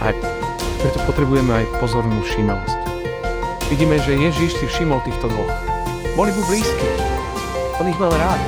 A 0.00 0.16
preto 0.80 0.96
potrebujeme 1.04 1.60
aj 1.60 1.66
pozornú 1.76 2.24
všímavosť. 2.24 2.80
Vidíme, 3.68 4.00
že 4.00 4.16
Ježiš 4.16 4.56
si 4.56 4.64
všimol 4.64 5.04
týchto 5.04 5.28
dvoch. 5.28 5.52
Boli 6.16 6.32
mu 6.32 6.42
blízki. 6.48 6.88
On 7.76 7.84
ich 7.84 8.00
mal 8.00 8.10
rád. 8.10 8.40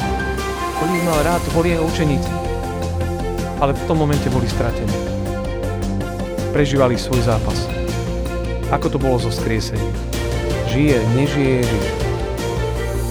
On 0.81 0.91
ich 0.91 1.05
mal 1.05 1.21
rád, 1.23 1.45
boli 1.53 1.77
jeho 1.77 1.85
učeníci. 1.85 2.33
Ale 3.61 3.77
v 3.77 3.85
tom 3.85 4.01
momente 4.01 4.27
boli 4.33 4.49
stratení. 4.49 4.97
Prežívali 6.57 6.97
svoj 6.97 7.21
zápas. 7.23 7.69
Ako 8.73 8.89
to 8.89 8.97
bolo 8.97 9.21
so 9.21 9.29
skriesením? 9.29 9.93
Žije, 10.73 10.99
nežije 11.13 11.61
Ježiš. 11.61 11.87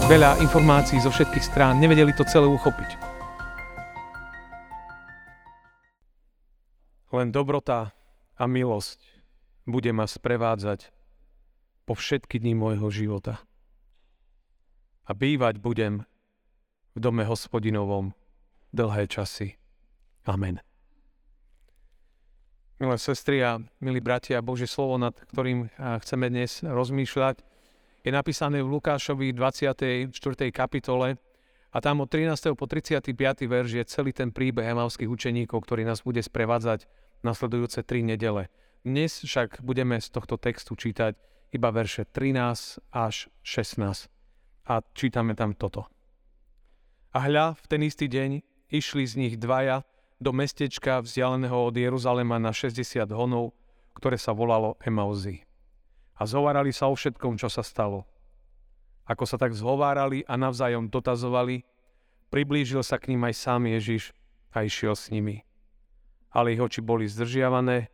Veľa 0.09 0.41
informácií 0.41 0.97
zo 0.97 1.13
všetkých 1.13 1.45
strán, 1.45 1.77
nevedeli 1.77 2.11
to 2.17 2.25
celé 2.25 2.49
uchopiť. 2.49 2.97
Len 7.13 7.29
dobrota 7.29 8.00
a 8.37 8.43
milosť 8.47 8.99
bude 9.67 9.91
ma 9.95 10.07
sprevádzať 10.07 10.91
po 11.85 11.93
všetky 11.97 12.39
dni 12.39 12.55
môjho 12.55 12.87
života. 12.93 13.41
A 15.07 15.11
bývať 15.11 15.59
budem 15.59 16.07
v 16.95 16.99
dome 16.99 17.23
hospodinovom 17.27 18.15
dlhé 18.71 19.07
časy. 19.11 19.59
Amen. 20.23 20.61
Milé 22.81 22.97
sestry 22.97 23.45
a 23.45 23.61
milí 23.77 24.01
bratia, 24.01 24.41
Bože 24.41 24.65
slovo, 24.65 24.97
nad 24.97 25.13
ktorým 25.13 25.69
chceme 25.77 26.33
dnes 26.33 26.65
rozmýšľať, 26.65 27.45
je 28.01 28.09
napísané 28.09 28.65
v 28.65 28.73
Lukášovi 28.73 29.29
24. 29.37 30.09
kapitole 30.49 31.21
a 31.69 31.77
tam 31.77 32.01
od 32.01 32.09
13. 32.09 32.57
po 32.57 32.65
35. 32.65 33.13
verš 33.45 33.69
je 33.77 33.83
celý 33.85 34.09
ten 34.09 34.33
príbeh 34.33 34.65
emavských 34.73 35.05
učeníkov, 35.05 35.61
ktorý 35.61 35.85
nás 35.85 36.01
bude 36.01 36.25
sprevádzať 36.25 36.89
nasledujúce 37.21 37.85
tri 37.85 38.01
nedele. 38.01 38.49
Dnes 38.81 39.21
však 39.21 39.61
budeme 39.61 40.01
z 40.01 40.09
tohto 40.09 40.41
textu 40.41 40.73
čítať 40.73 41.13
iba 41.53 41.69
verše 41.69 42.09
13 42.09 42.81
až 42.89 43.29
16. 43.45 44.09
A 44.65 44.73
čítame 44.97 45.37
tam 45.37 45.53
toto. 45.53 45.85
A 47.13 47.27
hľa, 47.27 47.59
v 47.59 47.65
ten 47.69 47.81
istý 47.85 48.07
deň 48.09 48.41
išli 48.71 49.03
z 49.05 49.13
nich 49.19 49.35
dvaja 49.37 49.83
do 50.17 50.31
mestečka 50.31 51.03
vzdialeného 51.03 51.69
od 51.69 51.75
Jeruzalema 51.75 52.39
na 52.39 52.55
60 52.55 53.05
honov, 53.11 53.53
ktoré 53.93 54.15
sa 54.17 54.31
volalo 54.31 54.79
Emauzy. 54.81 55.43
A 56.17 56.25
zhovárali 56.25 56.71
sa 56.71 56.87
o 56.87 56.95
všetkom, 56.95 57.37
čo 57.37 57.51
sa 57.51 57.61
stalo. 57.61 58.07
Ako 59.05 59.27
sa 59.27 59.35
tak 59.35 59.51
zhovárali 59.51 60.23
a 60.29 60.37
navzájom 60.37 60.87
dotazovali, 60.87 61.67
priblížil 62.31 62.85
sa 62.85 62.95
k 63.01 63.11
ním 63.11 63.27
aj 63.27 63.35
sám 63.35 63.67
Ježiš 63.67 64.13
a 64.55 64.63
išiel 64.63 64.95
s 64.95 65.11
nimi 65.11 65.43
ale 66.31 66.55
ich 66.55 66.61
oči 66.63 66.79
boli 66.79 67.07
zdržiavané, 67.07 67.91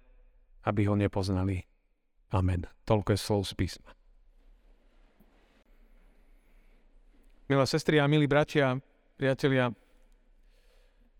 aby 0.65 0.81
ho 0.85 0.93
nepoznali. 0.93 1.65
Amen. 2.33 2.67
Toľko 2.85 3.15
je 3.15 3.19
slov 3.19 3.41
z 3.47 3.53
písma. 3.55 3.89
Milé 7.47 7.63
sestry 7.63 8.03
a 8.03 8.11
milí 8.11 8.27
bratia, 8.27 8.75
priatelia, 9.15 9.71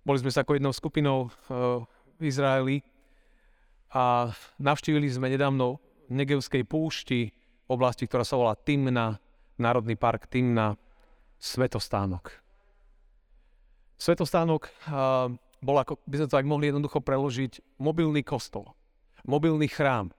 boli 0.04 0.20
sme 0.20 0.32
sa 0.32 0.44
ako 0.44 0.59
jednou 0.59 0.76
skupinou 0.76 1.20
uh, 1.28 1.84
v 2.20 2.22
Izraeli 2.28 2.84
a 3.96 4.36
navštívili 4.59 5.08
sme 5.08 5.31
nedávno 5.31 5.80
v 6.08 6.14
Negevskej 6.20 6.68
púšti 6.68 7.31
oblasti, 7.72 8.08
ktorá 8.08 8.28
sa 8.28 8.36
volá 8.36 8.56
Timna, 8.59 9.20
Národný 9.56 9.96
park 9.96 10.28
Timna, 10.28 10.76
Svetostánok. 11.40 12.44
Svetostánok 13.96 14.68
uh, 14.68 15.31
bol, 15.61 15.77
ako 15.81 15.97
by 16.05 16.16
sme 16.22 16.27
to 16.30 16.38
tak 16.38 16.47
mohli 16.47 16.69
jednoducho 16.69 17.02
preložiť, 17.02 17.81
mobilný 17.81 18.22
kostol, 18.22 18.77
mobilný 19.25 19.67
chrám, 19.69 20.13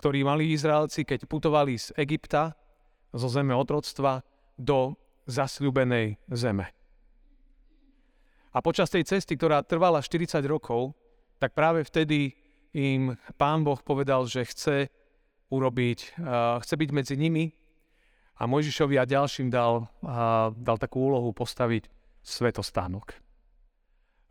ktorý 0.00 0.24
mali 0.26 0.50
Izraelci, 0.50 1.06
keď 1.06 1.28
putovali 1.28 1.78
z 1.78 1.94
Egypta, 1.94 2.56
zo 3.12 3.28
zeme 3.28 3.52
otroctva, 3.52 4.24
do 4.56 4.96
zasľúbenej 5.28 6.18
zeme. 6.32 6.72
A 8.52 8.58
počas 8.60 8.92
tej 8.92 9.08
cesty, 9.08 9.36
ktorá 9.36 9.64
trvala 9.64 10.04
40 10.04 10.44
rokov, 10.44 10.92
tak 11.40 11.56
práve 11.56 11.86
vtedy 11.88 12.36
im 12.76 13.16
pán 13.40 13.64
Boh 13.64 13.80
povedal, 13.80 14.28
že 14.28 14.44
chce 14.44 14.76
urobiť, 15.48 16.20
uh, 16.20 16.60
chce 16.60 16.74
byť 16.76 16.90
medzi 16.92 17.14
nimi 17.16 17.52
a 18.36 18.48
Mojžišovi 18.48 18.96
a 19.00 19.08
ďalším 19.08 19.48
dal, 19.52 19.88
uh, 20.04 20.52
dal 20.56 20.76
takú 20.80 21.12
úlohu 21.12 21.32
postaviť 21.32 21.88
svetostánok. 22.24 23.31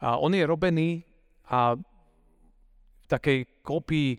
A 0.01 0.17
on 0.17 0.33
je 0.33 0.43
robený 0.43 1.05
a 1.45 1.77
v 1.77 3.05
takej 3.05 3.61
kopii 3.61 4.17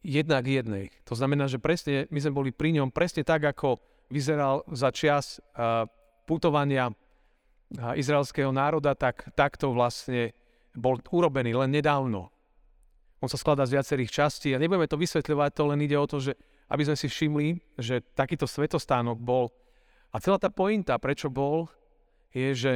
jedna 0.00 0.40
k 0.40 0.64
jednej. 0.64 0.88
To 1.04 1.12
znamená, 1.12 1.44
že 1.44 1.60
presne 1.60 2.08
my 2.08 2.18
sme 2.24 2.32
boli 2.32 2.50
pri 2.56 2.80
ňom 2.80 2.88
presne 2.88 3.20
tak, 3.20 3.44
ako 3.44 3.76
vyzeral 4.08 4.64
za 4.72 4.88
čas 4.90 5.44
putovania 6.24 6.88
izraelského 7.70 8.50
národa, 8.50 8.96
tak 8.96 9.28
takto 9.36 9.70
vlastne 9.76 10.32
bol 10.74 10.98
urobený 10.98 11.54
len 11.54 11.70
nedávno. 11.70 12.32
On 13.20 13.28
sa 13.28 13.36
skladá 13.36 13.68
z 13.68 13.76
viacerých 13.76 14.10
častí 14.10 14.56
a 14.56 14.58
nebudeme 14.62 14.88
to 14.88 14.96
vysvetľovať, 14.96 15.50
to 15.52 15.64
len 15.68 15.84
ide 15.84 16.00
o 16.00 16.08
to, 16.08 16.18
že 16.18 16.32
aby 16.70 16.86
sme 16.86 16.96
si 16.96 17.06
všimli, 17.10 17.76
že 17.76 18.00
takýto 18.16 18.48
svetostánok 18.48 19.18
bol. 19.20 19.52
A 20.14 20.22
celá 20.22 20.38
tá 20.38 20.48
pointa, 20.48 20.96
prečo 20.96 21.28
bol, 21.28 21.68
je, 22.30 22.54
že 22.54 22.72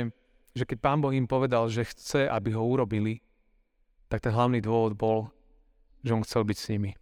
že 0.55 0.63
keď 0.63 0.79
pán 0.79 1.03
Boh 1.03 1.11
im 1.11 1.27
povedal, 1.27 1.67
že 1.67 1.83
chce, 1.83 2.31
aby 2.31 2.55
ho 2.55 2.63
urobili, 2.63 3.19
tak 4.07 4.23
ten 4.23 4.31
hlavný 4.31 4.63
dôvod 4.63 4.95
bol, 4.95 5.19
že 6.07 6.15
on 6.15 6.23
chcel 6.23 6.47
byť 6.47 6.59
s 6.59 6.71
nimi. 6.71 6.95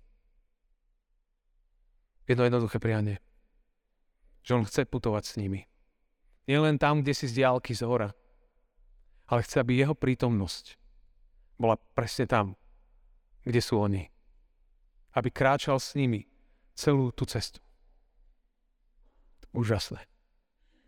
Jedno 2.24 2.48
jednoduché 2.48 2.80
prianie. 2.80 3.20
Že 4.40 4.52
on 4.56 4.64
chce 4.64 4.88
putovať 4.88 5.24
s 5.28 5.36
nimi. 5.36 5.68
Nie 6.48 6.64
len 6.64 6.80
tam, 6.80 7.04
kde 7.04 7.12
si 7.12 7.28
z 7.28 7.44
diálky 7.44 7.76
z 7.76 7.84
hora, 7.84 8.16
ale 9.28 9.44
chce, 9.44 9.60
aby 9.60 9.78
jeho 9.78 9.94
prítomnosť 9.94 10.80
bola 11.60 11.76
presne 11.94 12.24
tam, 12.24 12.56
kde 13.44 13.60
sú 13.60 13.78
oni. 13.78 14.08
Aby 15.12 15.28
kráčal 15.28 15.76
s 15.76 15.92
nimi 15.92 16.24
celú 16.72 17.12
tú 17.12 17.28
cestu. 17.28 17.60
Úžasné. 19.52 20.00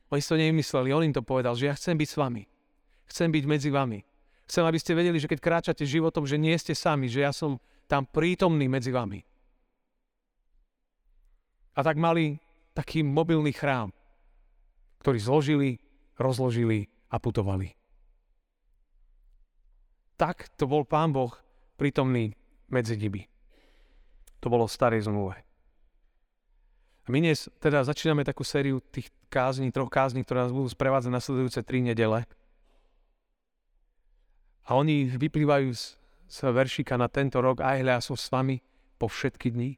Oni 0.09 0.25
si 0.25 0.31
to 0.33 0.41
nevymysleli, 0.41 0.95
on 0.97 1.05
im 1.05 1.13
to 1.13 1.21
povedal, 1.21 1.53
že 1.53 1.69
ja 1.69 1.77
chcem 1.77 2.01
byť 2.01 2.09
s 2.09 2.17
vami. 2.17 2.43
Chcem 3.11 3.29
byť 3.31 3.45
medzi 3.45 3.71
vami. 3.71 4.01
Chcem, 4.45 4.65
aby 4.65 4.79
ste 4.81 4.93
vedeli, 4.93 5.17
že 5.17 5.29
keď 5.29 5.41
kráčate 5.41 5.85
životom, 5.89 6.29
že 6.29 6.37
nie 6.37 6.53
ste 6.61 6.77
sami, 6.77 7.09
že 7.09 7.25
ja 7.25 7.33
som 7.33 7.57
tam 7.89 8.05
prítomný 8.05 8.69
medzi 8.69 8.93
vami. 8.93 9.25
A 11.75 11.81
tak 11.83 11.99
mali 11.99 12.39
taký 12.77 13.03
mobilný 13.03 13.51
chrám, 13.51 13.91
ktorý 15.01 15.19
zložili, 15.19 15.71
rozložili 16.21 16.87
a 17.11 17.17
putovali. 17.19 17.73
Tak 20.15 20.55
to 20.55 20.71
bol 20.71 20.87
Pán 20.87 21.11
Boh 21.11 21.35
prítomný 21.75 22.39
medzi 22.71 22.95
nimi. 22.95 23.27
To 24.39 24.47
bolo 24.53 24.71
v 24.71 24.77
starej 24.77 25.11
zmluve. 25.11 25.41
A 27.05 27.09
my 27.13 27.19
dnes 27.21 27.51
teda 27.61 27.85
začíname 27.85 28.25
takú 28.25 28.47
sériu 28.47 28.81
tých 28.81 29.13
kázni, 29.29 29.69
troch 29.75 29.93
kázni, 29.93 30.25
ktoré 30.25 30.47
nás 30.47 30.55
budú 30.55 30.71
sprevádzať 30.73 31.11
nasledujúce 31.13 31.61
tri 31.67 31.85
nedele. 31.85 32.25
A 34.65 34.77
oni 34.81 35.05
vyplývajú 35.09 35.69
z, 35.77 36.01
z 36.29 36.37
veršika 36.49 36.97
na 36.97 37.09
tento 37.13 37.41
rok, 37.45 37.61
aj 37.61 37.85
hľa, 37.85 38.01
ja 38.01 38.03
som 38.03 38.17
s 38.17 38.33
vami 38.33 38.65
po 38.97 39.13
všetky 39.13 39.53
dni. 39.53 39.77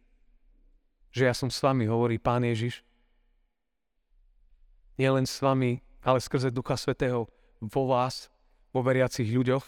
Že 1.11 1.23
ja 1.27 1.35
som 1.35 1.51
s 1.51 1.59
vami, 1.59 1.91
hovorí 1.91 2.23
Pán 2.23 2.47
Ježiš. 2.47 2.87
Nie 4.97 5.11
len 5.11 5.27
s 5.27 5.43
vami, 5.43 5.83
ale 6.07 6.23
skrze 6.23 6.55
Ducha 6.55 6.79
Svetého 6.79 7.27
vo 7.59 7.83
vás, 7.91 8.31
vo 8.71 8.81
veriacich 8.85 9.27
ľuďoch. 9.27 9.67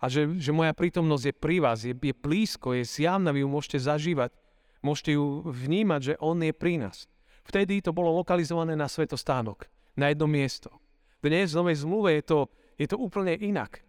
A 0.00 0.08
že, 0.08 0.32
že 0.40 0.54
moja 0.54 0.72
prítomnosť 0.72 1.24
je 1.28 1.34
pri 1.36 1.56
vás, 1.60 1.84
je, 1.84 1.92
je 1.92 2.14
blízko, 2.16 2.72
je 2.72 2.88
zjavná, 2.88 3.36
vy 3.36 3.44
ju 3.44 3.48
môžete 3.52 3.78
zažívať. 3.84 4.32
Môžete 4.80 5.12
ju 5.12 5.44
vnímať, 5.44 6.00
že 6.00 6.14
On 6.24 6.40
je 6.40 6.56
pri 6.56 6.80
nás. 6.80 7.04
Vtedy 7.44 7.84
to 7.84 7.92
bolo 7.92 8.16
lokalizované 8.16 8.72
na 8.72 8.88
svetostánok, 8.88 9.68
na 9.92 10.08
jedno 10.08 10.24
miesto. 10.24 10.72
Dnes 11.20 11.52
v 11.52 11.58
Novej 11.60 11.84
zmluve 11.84 12.16
je 12.16 12.24
to 12.24 12.38
je 12.80 12.86
to 12.88 12.96
úplne 12.96 13.36
inak. 13.36 13.84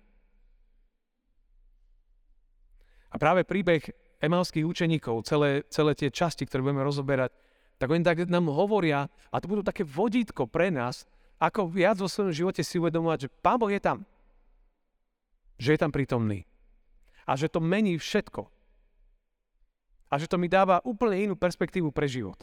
A 3.12 3.16
práve 3.16 3.48
príbeh 3.48 3.88
emalských 4.20 4.68
učeníkov, 4.68 5.24
celé, 5.24 5.64
celé 5.72 5.96
tie 5.96 6.12
časti, 6.12 6.44
ktoré 6.44 6.60
budeme 6.60 6.84
rozoberať, 6.84 7.32
tak 7.80 7.88
oni 7.88 8.04
tak 8.04 8.28
nám 8.28 8.52
hovoria, 8.52 9.08
a 9.32 9.36
to 9.40 9.48
budú 9.48 9.64
také 9.64 9.88
vodítko 9.88 10.46
pre 10.46 10.70
nás, 10.70 11.08
ako 11.42 11.72
viac 11.72 11.98
vo 11.98 12.06
svojom 12.06 12.30
živote 12.36 12.62
si 12.62 12.78
uvedomovať, 12.78 13.26
že 13.26 13.34
Pán 13.42 13.58
Boh 13.58 13.72
je 13.72 13.82
tam. 13.82 14.06
Že 15.58 15.74
je 15.74 15.80
tam 15.82 15.90
prítomný. 15.90 16.46
A 17.26 17.34
že 17.34 17.50
to 17.50 17.58
mení 17.58 17.98
všetko. 17.98 18.46
A 20.12 20.14
že 20.22 20.30
to 20.30 20.38
mi 20.38 20.46
dáva 20.46 20.84
úplne 20.86 21.32
inú 21.32 21.34
perspektívu 21.34 21.90
pre 21.90 22.06
život. 22.06 22.38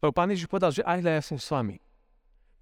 Lebo 0.00 0.16
Pán 0.16 0.32
Ježiš 0.32 0.48
povedal, 0.48 0.72
že 0.72 0.86
aj 0.86 1.04
ja 1.04 1.20
som 1.20 1.36
s 1.36 1.52
vami. 1.52 1.76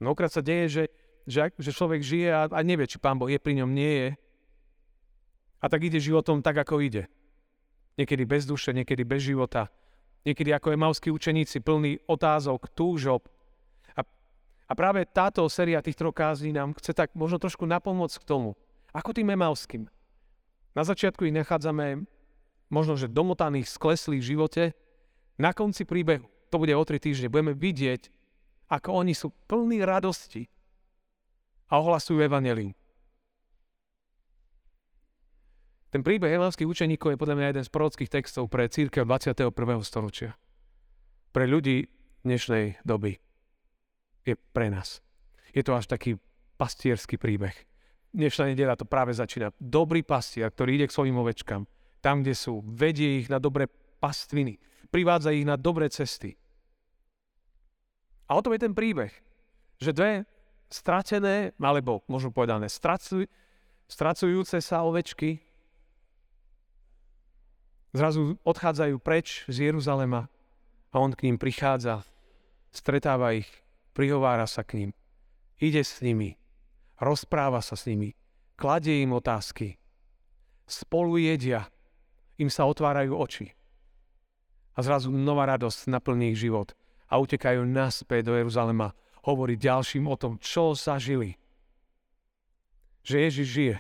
Mnohokrát 0.03 0.35
sa 0.35 0.43
deje, 0.43 0.67
že 0.67 0.83
že, 1.29 1.53
že 1.61 1.77
človek 1.77 2.01
žije 2.01 2.29
a, 2.33 2.49
a 2.49 2.61
nevie, 2.65 2.89
či 2.89 2.97
Pán 2.97 3.21
Boh 3.21 3.29
je 3.29 3.37
pri 3.37 3.61
ňom, 3.61 3.69
nie 3.69 3.93
je. 3.93 4.09
A 5.61 5.69
tak 5.69 5.85
ide 5.85 6.01
životom 6.01 6.41
tak, 6.41 6.57
ako 6.57 6.81
ide. 6.81 7.05
Niekedy 8.01 8.25
bez 8.25 8.49
duše, 8.49 8.73
niekedy 8.73 9.05
bez 9.05 9.29
života. 9.29 9.69
Niekedy 10.25 10.57
ako 10.57 10.73
emavskí 10.73 11.13
učeníci 11.13 11.61
plní 11.61 12.01
otázok, 12.09 12.73
túžob. 12.73 13.29
A, 13.93 14.03
a 14.67 14.73
práve 14.73 15.05
táto 15.05 15.45
séria 15.53 15.85
tých 15.85 16.01
troch 16.01 16.17
kázní 16.17 16.57
nám 16.57 16.73
chce 16.81 16.97
tak 16.97 17.13
možno 17.13 17.37
trošku 17.37 17.69
napomôcť 17.69 18.17
k 18.25 18.29
tomu. 18.29 18.57
Ako 18.97 19.13
tým 19.13 19.29
emavským. 19.29 19.85
Na 20.73 20.83
začiatku 20.87 21.29
ich 21.29 21.37
nachádzame 21.37 22.09
možno, 22.73 22.97
že 22.97 23.11
domotaných, 23.11 23.69
skleslých 23.69 24.23
v 24.23 24.31
živote. 24.33 24.63
Na 25.37 25.53
konci 25.53 25.85
príbehu, 25.85 26.25
to 26.49 26.57
bude 26.57 26.73
o 26.73 26.87
tri 26.87 26.97
týždne, 27.03 27.29
budeme 27.29 27.53
vidieť, 27.53 28.09
ako 28.73 28.89
oni 29.05 29.13
sú 29.13 29.35
plní 29.51 29.83
radosti 29.83 30.47
a 31.69 31.75
ohlasujú 31.77 32.25
evanelium. 32.25 32.73
Ten 35.89 36.05
príbeh 36.05 36.37
evanských 36.37 36.69
učeníkov 36.69 37.17
je 37.17 37.21
podľa 37.21 37.37
mňa 37.41 37.47
jeden 37.49 37.65
z 37.65 37.73
prorockých 37.73 38.13
textov 38.13 38.53
pre 38.53 38.69
církev 38.69 39.09
21. 39.09 39.49
storočia. 39.81 40.37
Pre 41.33 41.45
ľudí 41.49 41.89
dnešnej 42.29 42.85
doby. 42.85 43.17
Je 44.29 44.37
pre 44.37 44.69
nás. 44.69 45.01
Je 45.57 45.65
to 45.65 45.73
až 45.73 45.89
taký 45.89 46.21
pastierský 46.61 47.17
príbeh. 47.17 47.57
Dnešná 48.13 48.53
nedela 48.53 48.77
to 48.77 48.85
práve 48.85 49.17
začína. 49.17 49.53
Dobrý 49.57 50.05
pastier, 50.05 50.53
ktorý 50.53 50.77
ide 50.77 50.87
k 50.89 50.97
svojim 50.97 51.17
ovečkám. 51.17 51.65
Tam, 52.05 52.21
kde 52.21 52.37
sú. 52.37 52.61
Vedie 52.69 53.25
ich 53.25 53.33
na 53.33 53.41
dobré 53.41 53.65
pastviny. 54.01 54.61
Privádza 54.93 55.33
ich 55.33 55.49
na 55.49 55.57
dobré 55.57 55.89
cesty. 55.89 56.37
A 58.29 58.37
o 58.37 58.45
tom 58.45 58.53
je 58.53 58.61
ten 58.61 58.77
príbeh. 58.77 59.13
Že 59.81 59.91
dve 59.97 60.11
stratené, 60.69 61.57
alebo 61.57 62.05
možno 62.07 62.33
povedané, 62.33 62.69
stracuj, 62.69 63.29
stracujúce 63.89 64.61
sa 64.61 64.85
ovečky 64.85 65.41
zrazu 67.97 68.37
odchádzajú 68.45 68.97
preč 69.01 69.49
z 69.49 69.73
Jeruzalema 69.73 70.29
a 70.93 70.97
on 71.01 71.13
k 71.17 71.29
ním 71.29 71.41
prichádza, 71.41 72.05
stretáva 72.73 73.33
ich, 73.37 73.49
prihovára 73.97 74.45
sa 74.45 74.65
k 74.65 74.85
ním, 74.85 74.91
ide 75.61 75.81
s 75.81 76.01
nimi, 76.05 76.37
rozpráva 77.01 77.65
sa 77.65 77.75
s 77.75 77.89
nimi, 77.89 78.13
kladie 78.55 79.01
im 79.03 79.17
otázky, 79.17 79.81
spolu 80.69 81.17
jedia, 81.17 81.69
im 82.39 82.53
sa 82.53 82.69
otvárajú 82.69 83.17
oči. 83.19 83.47
A 84.79 84.85
zrazu 84.85 85.11
nová 85.11 85.49
radosť 85.51 85.91
naplní 85.91 86.37
ich 86.37 86.39
život 86.39 86.71
a 87.11 87.19
utekajú 87.19 87.67
naspäť 87.67 88.31
do 88.31 88.39
Jeruzalema 88.39 88.95
hovoriť 89.25 89.59
ďalším 89.59 90.05
o 90.07 90.17
tom, 90.19 90.37
čo 90.39 90.77
zažili. 90.77 91.35
Že 93.03 93.17
Ježiš 93.25 93.49
žije. 93.49 93.77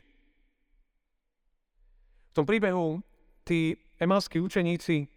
V 2.28 2.32
tom 2.32 2.44
príbehu 2.46 3.02
tí 3.44 3.76
emalskí 3.98 4.38
učeníci 4.38 5.10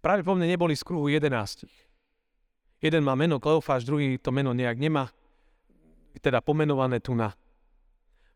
práve 0.00 0.22
po 0.22 0.38
mne 0.38 0.46
neboli 0.46 0.78
z 0.78 0.86
kruhu 0.86 1.10
jedenástich. 1.10 1.72
Jeden 2.78 3.02
má 3.02 3.16
meno 3.18 3.40
Kleofáš, 3.42 3.82
druhý 3.88 4.20
to 4.20 4.30
meno 4.30 4.52
nejak 4.52 4.78
nemá, 4.78 5.10
teda 6.20 6.44
pomenované 6.44 7.00
tu 7.02 7.16
na. 7.16 7.34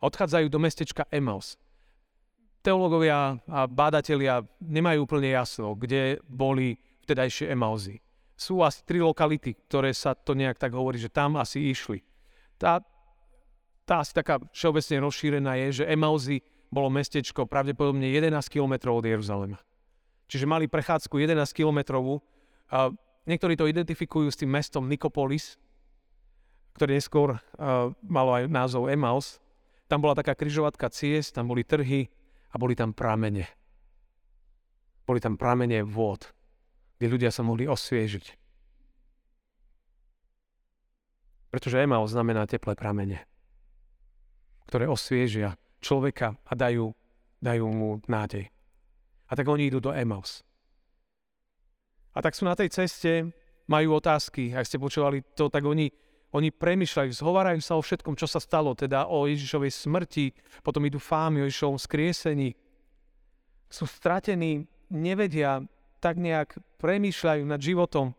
Odchádzajú 0.01 0.49
do 0.49 0.59
mestečka 0.59 1.05
Emaus. 1.13 1.61
Teológovia 2.65 3.41
a 3.49 3.65
bádatelia 3.69 4.45
nemajú 4.61 5.05
úplne 5.05 5.33
jasno, 5.33 5.77
kde 5.77 6.21
boli 6.29 6.77
vtedajšie 7.05 7.53
Emauzy 7.53 8.01
sú 8.41 8.65
asi 8.65 8.81
tri 8.89 9.05
lokality, 9.05 9.53
ktoré 9.69 9.93
sa 9.93 10.17
to 10.17 10.33
nejak 10.33 10.57
tak 10.57 10.73
hovorí, 10.73 10.97
že 10.97 11.13
tam 11.13 11.37
asi 11.37 11.69
išli. 11.69 12.01
Tá, 12.57 12.81
tá 13.85 14.01
asi 14.01 14.17
taká 14.17 14.41
všeobecne 14.57 15.05
rozšírená 15.05 15.61
je, 15.69 15.85
že 15.85 15.89
Emauzy 15.93 16.41
bolo 16.73 16.89
mestečko 16.89 17.45
pravdepodobne 17.45 18.09
11 18.09 18.41
km 18.49 18.97
od 18.97 19.05
Jeruzalema. 19.05 19.61
Čiže 20.25 20.49
mali 20.49 20.73
prechádzku 20.73 21.21
11 21.21 21.37
km. 21.53 21.85
niektorí 23.29 23.61
to 23.61 23.69
identifikujú 23.69 24.33
s 24.33 24.41
tým 24.41 24.57
mestom 24.57 24.89
Nikopolis, 24.89 25.61
ktoré 26.81 26.97
neskôr 26.97 27.37
malo 28.01 28.31
aj 28.41 28.49
názov 28.49 28.89
Emaus. 28.89 29.37
Tam 29.85 30.01
bola 30.01 30.17
taká 30.17 30.33
kryžovatka 30.33 30.89
ciest, 30.89 31.37
tam 31.37 31.51
boli 31.51 31.67
trhy 31.67 32.09
a 32.49 32.57
boli 32.57 32.73
tam 32.73 32.97
pramene. 32.97 33.45
Boli 35.05 35.19
tam 35.21 35.35
pramene 35.37 35.83
vôd 35.85 36.31
kde 37.01 37.09
ľudia 37.09 37.33
sa 37.33 37.41
mohli 37.41 37.65
osviežiť. 37.65 38.37
Pretože 41.49 41.81
Emaus 41.81 42.13
znamená 42.13 42.45
teplé 42.45 42.77
pramene, 42.77 43.25
ktoré 44.69 44.85
osviežia 44.85 45.57
človeka 45.81 46.37
a 46.45 46.53
dajú, 46.53 46.93
dajú 47.41 47.67
mu 47.73 48.05
nádej. 48.05 48.53
A 49.27 49.33
tak 49.33 49.49
oni 49.49 49.73
idú 49.73 49.81
do 49.81 49.97
Emaus. 49.97 50.45
A 52.13 52.21
tak 52.21 52.37
sú 52.37 52.45
na 52.45 52.53
tej 52.53 52.69
ceste, 52.69 53.33
majú 53.65 53.97
otázky, 53.97 54.53
ak 54.53 54.69
ste 54.69 54.77
počúvali 54.77 55.25
to, 55.33 55.49
tak 55.49 55.65
oni, 55.65 55.89
oni 56.37 56.53
premyšľajú, 56.53 57.11
zhovárajú 57.17 57.65
sa 57.65 57.81
o 57.81 57.83
všetkom, 57.83 58.13
čo 58.13 58.29
sa 58.29 58.45
stalo, 58.45 58.77
teda 58.77 59.09
o 59.09 59.25
Ježišovej 59.25 59.73
smrti, 59.73 60.27
potom 60.61 60.85
idú 60.85 61.01
fámy 61.01 61.41
o 61.41 61.49
Ježišovom 61.49 61.81
skriesení. 61.81 62.53
Sú 63.73 63.89
stratení, 63.89 64.69
nevedia, 64.93 65.65
tak 66.01 66.17
nejak 66.17 66.57
premýšľajú 66.81 67.45
nad 67.45 67.61
životom. 67.61 68.17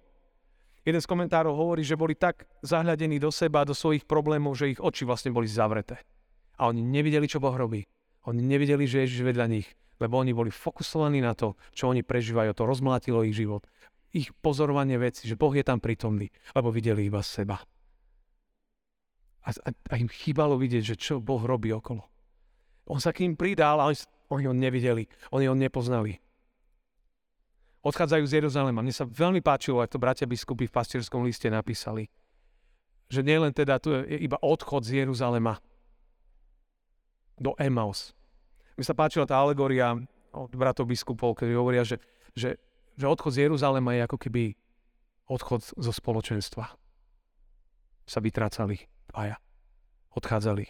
Jeden 0.86 1.02
z 1.02 1.10
komentárov 1.10 1.54
hovorí, 1.54 1.82
že 1.82 1.98
boli 1.98 2.14
tak 2.14 2.46
zahľadení 2.62 3.18
do 3.18 3.34
seba, 3.34 3.66
do 3.66 3.74
svojich 3.74 4.06
problémov, 4.06 4.58
že 4.58 4.78
ich 4.78 4.80
oči 4.82 5.06
vlastne 5.06 5.34
boli 5.34 5.50
zavreté. 5.50 6.02
A 6.62 6.70
oni 6.70 6.82
nevideli, 6.86 7.26
čo 7.26 7.42
Boh 7.42 7.54
robí. 7.54 7.86
Oni 8.30 8.42
nevideli, 8.42 8.86
že 8.86 9.06
Ježiš 9.06 9.26
vedľa 9.26 9.46
nich, 9.50 9.70
lebo 9.98 10.22
oni 10.22 10.34
boli 10.34 10.54
fokusovaní 10.54 11.22
na 11.22 11.34
to, 11.34 11.58
čo 11.74 11.90
oni 11.90 12.06
prežívajú. 12.06 12.54
To 12.54 12.70
rozmlátilo 12.70 13.26
ich 13.26 13.34
život. 13.34 13.66
Ich 14.14 14.30
pozorovanie 14.42 14.98
veci, 15.02 15.26
že 15.26 15.38
Boh 15.38 15.54
je 15.54 15.66
tam 15.66 15.82
prítomný, 15.82 16.30
lebo 16.54 16.70
videli 16.70 17.10
iba 17.10 17.26
seba. 17.26 17.58
A, 19.42 19.50
a, 19.50 19.70
a 19.74 19.94
im 19.98 20.10
chýbalo 20.10 20.54
vidieť, 20.58 20.94
že 20.94 20.96
čo 21.02 21.18
Boh 21.18 21.42
robí 21.42 21.74
okolo. 21.74 22.06
On 22.86 23.02
sa 23.02 23.10
k 23.10 23.26
ním 23.26 23.34
pridal 23.34 23.82
a 23.82 23.90
oni, 23.90 23.98
oni 24.30 24.44
ho 24.46 24.54
nevideli, 24.54 25.10
oni 25.34 25.50
ho 25.50 25.58
nepoznali 25.58 26.21
odchádzajú 27.82 28.24
z 28.30 28.36
Jeruzalema. 28.42 28.86
Mne 28.86 28.94
sa 28.94 29.06
veľmi 29.06 29.42
páčilo, 29.42 29.82
aj 29.82 29.94
to 29.94 30.02
bratia 30.02 30.30
biskupy 30.30 30.70
v 30.70 30.74
pastierskom 30.74 31.26
liste 31.26 31.50
napísali, 31.50 32.08
že 33.10 33.26
nie 33.26 33.36
len 33.36 33.52
teda 33.52 33.82
tu 33.82 33.92
je 33.92 34.18
iba 34.22 34.38
odchod 34.40 34.86
z 34.86 35.04
Jeruzalema 35.04 35.58
do 37.42 37.58
Emaus. 37.58 38.14
Mi 38.78 38.86
sa 38.86 38.94
páčila 38.94 39.26
tá 39.26 39.36
alegória 39.36 39.98
od 40.32 40.54
bratov 40.54 40.88
biskupov, 40.88 41.36
ktorí 41.36 41.58
hovoria, 41.58 41.84
že, 41.84 42.00
že, 42.38 42.56
že 42.96 43.06
odchod 43.10 43.36
z 43.36 43.50
Jeruzalema 43.50 43.98
je 43.98 44.02
ako 44.08 44.18
keby 44.18 44.56
odchod 45.28 45.66
zo 45.76 45.92
spoločenstva. 45.92 46.72
Sa 48.08 48.20
vytrácali 48.24 48.78
dvaja. 49.12 49.38
Odchádzali. 50.12 50.66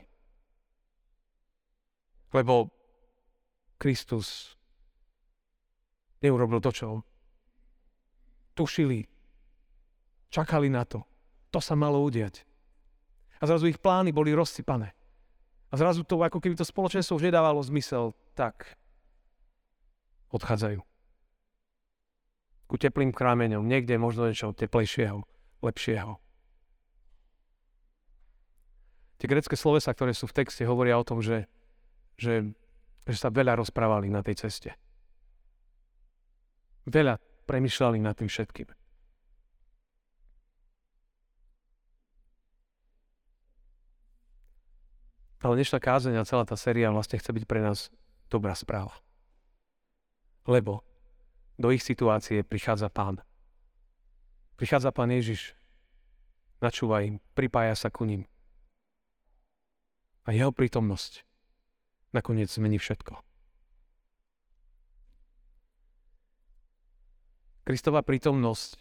Lebo 2.32 2.70
Kristus 3.82 4.54
neurobil 6.22 6.62
to, 6.62 6.72
čo 6.72 6.88
tušili. 8.54 9.10
Čakali 10.32 10.70
na 10.72 10.86
to. 10.88 11.04
To 11.52 11.60
sa 11.60 11.76
malo 11.76 12.00
udiať. 12.06 12.48
A 13.42 13.50
zrazu 13.50 13.68
ich 13.68 13.82
plány 13.82 14.14
boli 14.14 14.32
rozsypané. 14.32 14.94
A 15.72 15.74
zrazu 15.76 16.06
to, 16.06 16.20
ako 16.22 16.40
keby 16.40 16.56
to 16.56 16.68
spoločenstvo 16.68 17.18
už 17.18 17.32
nedávalo 17.32 17.60
zmysel, 17.64 18.14
tak 18.38 18.78
odchádzajú. 20.32 20.80
Ku 22.68 22.76
teplým 22.80 23.12
krámeňom, 23.12 23.68
niekde 23.68 24.00
možno 24.00 24.32
niečo 24.32 24.56
teplejšieho, 24.56 25.24
lepšieho. 25.60 26.20
Tie 29.20 29.28
grecké 29.28 29.54
slovesa, 29.60 29.92
ktoré 29.92 30.16
sú 30.16 30.26
v 30.32 30.38
texte, 30.44 30.64
hovoria 30.64 30.96
o 30.96 31.06
tom, 31.06 31.20
že, 31.20 31.46
že, 32.16 32.56
že 33.06 33.18
sa 33.20 33.30
veľa 33.30 33.60
rozprávali 33.60 34.08
na 34.08 34.24
tej 34.24 34.48
ceste. 34.48 34.72
Veľa 36.90 37.22
premyšľali 37.46 38.02
nad 38.02 38.18
tým 38.18 38.30
všetkým. 38.30 38.70
Ale 45.42 45.58
dnešná 45.58 45.82
kázeň 45.82 46.22
a 46.22 46.28
celá 46.30 46.46
tá 46.46 46.54
séria 46.54 46.94
vlastne 46.94 47.18
chce 47.18 47.34
byť 47.34 47.46
pre 47.50 47.66
nás 47.66 47.90
dobrá 48.30 48.54
správa. 48.54 48.94
Lebo 50.46 50.86
do 51.58 51.74
ich 51.74 51.82
situácie 51.82 52.46
prichádza 52.46 52.94
Pán. 52.94 53.22
Prichádza 54.54 54.94
Pán 54.94 55.10
Ježiš, 55.10 55.58
načúva 56.62 57.02
im, 57.02 57.18
pripája 57.34 57.74
sa 57.74 57.90
ku 57.90 58.06
ním. 58.06 58.30
A 60.30 60.38
jeho 60.38 60.54
prítomnosť 60.54 61.26
nakoniec 62.14 62.54
zmení 62.54 62.78
všetko. 62.78 63.31
Kristova 67.62 68.02
prítomnosť, 68.02 68.80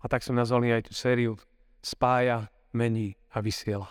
a 0.00 0.06
tak 0.06 0.22
som 0.22 0.38
nazvali 0.38 0.70
aj 0.70 0.90
tú 0.90 0.92
sériu, 0.94 1.34
spája, 1.82 2.46
mení 2.70 3.18
a 3.34 3.42
vysiela. 3.42 3.90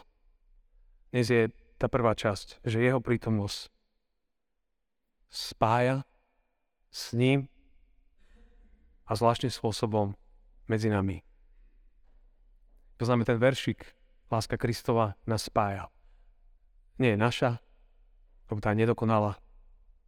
Dnes 1.11 1.27
je 1.29 1.51
tá 1.77 1.91
prvá 1.91 2.15
časť, 2.15 2.63
že 2.63 2.79
jeho 2.79 3.03
prítomnosť 3.03 3.67
spája 5.33 6.05
s 6.93 7.11
ním 7.17 7.49
a 9.09 9.17
zvláštnym 9.17 9.51
spôsobom 9.51 10.13
medzi 10.69 10.87
nami. 10.87 11.25
To 13.01 13.09
znamená, 13.09 13.25
ten 13.25 13.41
veršik 13.41 13.97
Láska 14.31 14.57
Kristova 14.57 15.13
nás 15.27 15.45
spája. 15.45 15.89
Nie 16.97 17.13
je 17.13 17.19
naša, 17.19 17.51
lebo 18.49 18.61
tá 18.61 18.73
je 18.73 18.81
nedokonalá, 18.85 19.37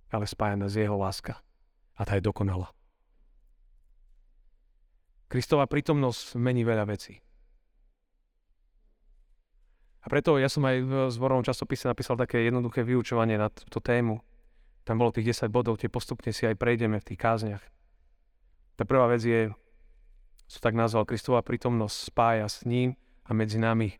ale 0.10 0.25
spája 0.25 0.55
nás 0.55 0.74
jeho 0.74 0.98
láska. 0.98 1.41
A 1.98 2.05
tá 2.05 2.17
je 2.17 2.24
dokonalá. 2.25 2.72
Kristova 5.36 5.68
prítomnosť 5.68 6.39
mení 6.39 6.63
veľa 6.63 6.88
vecí. 6.88 7.20
A 10.00 10.08
preto 10.08 10.39
ja 10.39 10.48
som 10.48 10.63
aj 10.63 10.77
v 10.80 10.92
zborovom 11.12 11.44
časopise 11.44 11.92
napísal 11.92 12.15
také 12.15 12.48
jednoduché 12.48 12.88
vyučovanie 12.88 13.36
na 13.36 13.51
túto 13.51 13.84
tému. 13.84 14.24
Tam 14.88 14.96
bolo 14.96 15.12
tých 15.12 15.36
10 15.36 15.51
bodov, 15.51 15.75
tie 15.75 15.92
postupne 15.92 16.32
si 16.32 16.48
aj 16.48 16.56
prejdeme 16.56 17.04
v 17.04 17.08
tých 17.12 17.20
kázniach. 17.20 17.63
Tá 18.80 18.88
prvá 18.88 19.12
vec 19.12 19.27
je, 19.27 19.51
som 20.48 20.63
tak 20.63 20.72
nazval, 20.72 21.04
Kristová 21.04 21.44
prítomnosť 21.44 22.15
spája 22.15 22.48
s 22.48 22.63
ním 22.63 22.96
a 23.27 23.36
medzi 23.36 23.60
nami. 23.60 23.92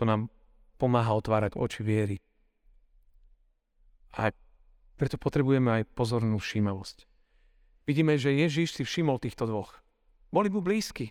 To 0.00 0.08
nám 0.08 0.32
pomáha 0.80 1.12
otvárať 1.12 1.60
oči 1.60 1.84
viery. 1.84 2.16
A 4.16 4.32
preto 4.96 5.20
potrebujeme 5.20 5.84
aj 5.84 5.92
pozornú 5.92 6.40
všímavosť. 6.40 7.04
Vidíme, 7.84 8.16
že 8.16 8.32
Ježiš 8.32 8.80
si 8.80 8.82
všimol 8.88 9.20
týchto 9.20 9.44
dvoch. 9.44 9.76
Boli 10.30 10.50
mu 10.50 10.62
blízky. 10.62 11.10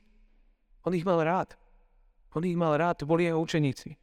On 0.87 0.95
ich 0.95 1.03
mal 1.03 1.19
rád. 1.23 1.59
On 2.35 2.43
ich 2.43 2.55
mal 2.55 2.77
rád, 2.79 3.03
boli 3.03 3.27
jeho 3.27 3.39
učeníci. 3.41 3.99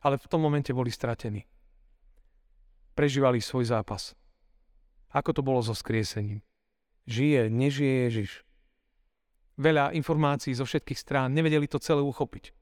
Ale 0.00 0.16
v 0.16 0.28
tom 0.28 0.40
momente 0.40 0.72
boli 0.72 0.88
stratení. 0.88 1.44
Prežívali 2.96 3.38
svoj 3.38 3.68
zápas. 3.68 4.16
Ako 5.12 5.32
to 5.32 5.42
bolo 5.44 5.62
so 5.62 5.74
skriesením? 5.76 6.42
Žije, 7.08 7.48
nežije 7.48 7.96
Ježiš. 8.08 8.30
Veľa 9.58 9.90
informácií 9.96 10.54
zo 10.54 10.62
všetkých 10.62 10.98
strán, 10.98 11.34
nevedeli 11.34 11.66
to 11.66 11.82
celé 11.82 11.98
uchopiť. 12.04 12.54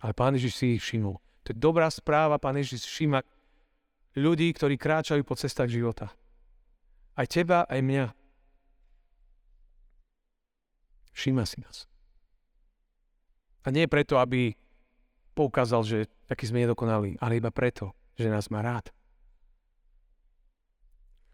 Ale 0.00 0.12
pán 0.16 0.34
Ježiš 0.34 0.54
si 0.56 0.66
ich 0.78 0.82
všimol. 0.82 1.20
To 1.44 1.48
je 1.52 1.58
dobrá 1.58 1.90
správa, 1.92 2.40
pán 2.40 2.56
Ježiš 2.56 2.88
všíma 2.88 3.20
ľudí, 4.16 4.48
ktorí 4.54 4.80
kráčajú 4.80 5.22
po 5.22 5.36
cestách 5.36 5.68
života. 5.68 6.10
Aj 7.12 7.26
teba, 7.28 7.68
aj 7.68 7.80
mňa. 7.84 8.04
Všíma 11.12 11.44
si 11.44 11.60
nás. 11.60 11.86
A 13.62 13.70
nie 13.70 13.86
preto, 13.86 14.18
aby 14.18 14.56
poukázal, 15.32 15.82
že 15.86 15.98
taký 16.26 16.48
sme 16.50 16.66
nedokonalí, 16.66 17.16
ale 17.22 17.38
iba 17.38 17.54
preto, 17.54 17.94
že 18.18 18.32
nás 18.32 18.50
má 18.50 18.60
rád. 18.60 18.90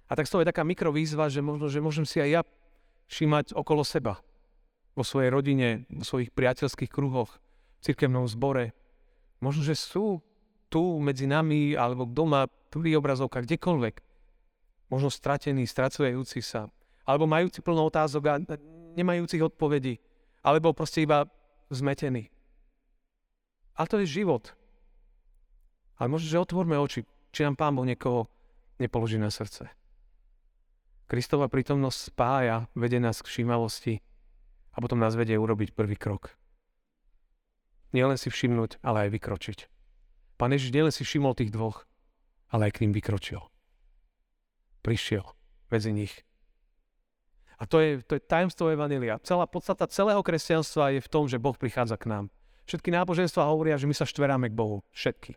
A 0.08 0.16
tak 0.16 0.24
z 0.24 0.32
toho 0.32 0.42
je 0.44 0.50
taká 0.50 0.64
mikrovýzva, 0.64 1.28
že 1.28 1.44
možno, 1.44 1.68
že 1.68 1.84
môžem 1.84 2.08
si 2.08 2.20
aj 2.20 2.30
ja 2.30 2.42
všímať 3.12 3.52
okolo 3.52 3.84
seba. 3.84 4.20
Vo 4.96 5.04
svojej 5.04 5.30
rodine, 5.30 5.84
vo 5.92 6.04
svojich 6.04 6.32
priateľských 6.32 6.90
kruhoch, 6.90 7.38
v 7.78 7.80
cirkevnom 7.84 8.24
zbore. 8.26 8.72
Možno, 9.38 9.62
že 9.62 9.78
sú 9.78 10.18
tu 10.72 10.98
medzi 11.00 11.28
nami, 11.28 11.76
alebo 11.76 12.04
doma, 12.08 12.48
pri 12.68 13.00
obrazovkách, 13.00 13.48
kdekoľvek. 13.48 13.94
Možno 14.92 15.08
stratení, 15.08 15.64
stracujúci 15.64 16.44
sa. 16.44 16.68
Alebo 17.08 17.24
majúci 17.24 17.64
plno 17.64 17.88
otázok 17.88 18.22
a 18.28 18.34
nemajúcich 18.98 19.46
odpovedí. 19.46 20.02
Alebo 20.42 20.74
proste 20.74 21.06
iba 21.06 21.30
zmetení. 21.70 22.28
Ale 23.78 23.86
to 23.86 24.02
je 24.02 24.22
život. 24.22 24.58
Ale 25.98 26.10
možno, 26.10 26.26
že 26.26 26.42
otvorme 26.42 26.74
oči, 26.74 27.06
či 27.30 27.46
nám 27.46 27.54
Pán 27.54 27.78
Boh 27.78 27.86
niekoho 27.86 28.26
nepoloží 28.82 29.18
na 29.18 29.30
srdce. 29.30 29.70
Kristova 31.08 31.48
prítomnosť 31.48 31.98
spája, 32.12 32.68
vedie 32.76 33.00
nás 33.00 33.24
k 33.24 33.30
všímavosti 33.30 34.04
a 34.74 34.82
potom 34.82 35.00
nás 35.00 35.16
vedie 35.16 35.40
urobiť 35.40 35.72
prvý 35.72 35.96
krok. 35.96 36.36
Nielen 37.96 38.20
si 38.20 38.28
všimnúť, 38.28 38.84
ale 38.84 39.08
aj 39.08 39.16
vykročiť. 39.16 39.58
Pán 40.36 40.52
Ježiš 40.52 40.70
nielen 40.76 40.92
si 40.92 41.08
všimol 41.08 41.32
tých 41.32 41.50
dvoch, 41.50 41.88
ale 42.52 42.68
aj 42.68 42.76
k 42.76 42.80
ním 42.84 42.92
vykročil. 42.92 43.40
Prišiel 44.84 45.24
medzi 45.72 45.90
nich. 45.96 46.27
A 47.58 47.66
to 47.66 47.82
je, 47.82 47.98
to 48.06 48.14
je 48.14 48.22
tajemstvo 48.22 48.70
Evanelia. 48.70 49.18
Celá 49.26 49.50
podstata 49.50 49.90
celého 49.90 50.22
kresťanstva 50.22 50.94
je 50.94 51.00
v 51.02 51.10
tom, 51.10 51.26
že 51.26 51.42
Boh 51.42 51.58
prichádza 51.58 51.98
k 51.98 52.06
nám. 52.06 52.24
Všetky 52.70 52.94
náboženstva 52.94 53.50
hovoria, 53.50 53.74
že 53.74 53.90
my 53.90 53.94
sa 53.98 54.06
štveráme 54.06 54.46
k 54.46 54.54
Bohu. 54.54 54.86
Všetky. 54.94 55.34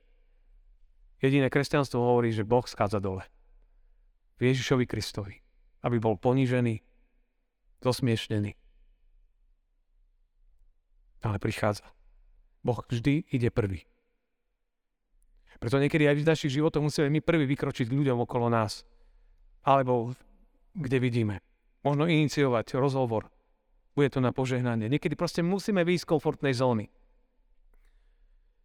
Jediné 1.17 1.49
kresťanstvo 1.49 1.97
hovorí, 1.97 2.29
že 2.29 2.45
Boh 2.45 2.65
schádza 2.65 3.01
dole. 3.01 3.25
V 4.37 4.53
Ježišovi 4.53 4.85
Kristovi. 4.85 5.41
Aby 5.81 5.97
bol 5.97 6.13
ponížený, 6.17 6.85
zosmiešnený. 7.81 8.53
Ale 11.25 11.37
prichádza. 11.41 11.89
Boh 12.61 12.85
vždy 12.85 13.25
ide 13.33 13.49
prvý. 13.49 13.89
Preto 15.61 15.77
niekedy 15.77 16.09
aj 16.09 16.17
v 16.17 16.25
našich 16.25 16.53
životoch 16.57 16.81
musíme 16.81 17.09
my 17.09 17.21
prvý 17.21 17.45
vykročiť 17.45 17.85
k 17.85 17.97
ľuďom 17.97 18.25
okolo 18.25 18.49
nás. 18.49 18.81
Alebo 19.61 20.13
kde 20.73 20.97
vidíme. 20.97 21.37
Možno 21.81 22.05
iniciovať 22.05 22.77
rozhovor. 22.77 23.29
Bude 23.97 24.09
to 24.13 24.23
na 24.23 24.31
požehnanie. 24.31 24.87
Niekedy 24.87 25.17
proste 25.17 25.41
musíme 25.41 25.81
výjsť 25.83 26.05
z 26.05 26.11
komfortnej 26.11 26.53
zóny. 26.55 26.87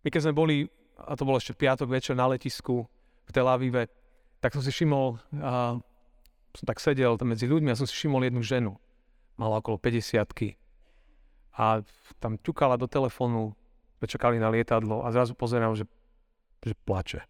My 0.04 0.08
keď 0.12 0.30
sme 0.30 0.35
boli, 0.37 0.56
a 1.00 1.18
to 1.18 1.26
bolo 1.26 1.40
ešte 1.40 1.56
piatok 1.56 1.90
večer 1.90 2.14
na 2.14 2.30
letisku 2.30 2.87
v 3.26 3.30
Tel 3.35 3.49
Avive, 3.50 3.90
tak 4.38 4.54
som 4.54 4.62
si 4.62 4.70
všimol, 4.70 5.18
a 5.42 5.80
som 6.54 6.64
tak 6.64 6.78
sedel 6.78 7.18
medzi 7.26 7.50
ľuďmi 7.50 7.75
a 7.75 7.78
som 7.78 7.88
si 7.88 7.96
všimol 7.96 8.23
jednu 8.28 8.42
ženu. 8.46 8.73
Mala 9.35 9.58
okolo 9.58 9.80
50 9.82 10.23
a 11.56 11.80
tam 12.20 12.37
ťukala 12.37 12.76
do 12.76 12.85
telefónu, 12.85 13.56
čakali 14.06 14.38
na 14.38 14.52
lietadlo 14.52 15.02
a 15.02 15.11
zrazu 15.11 15.35
pozerám, 15.35 15.75
že, 15.75 15.88
že 16.62 16.76
plače. 16.87 17.25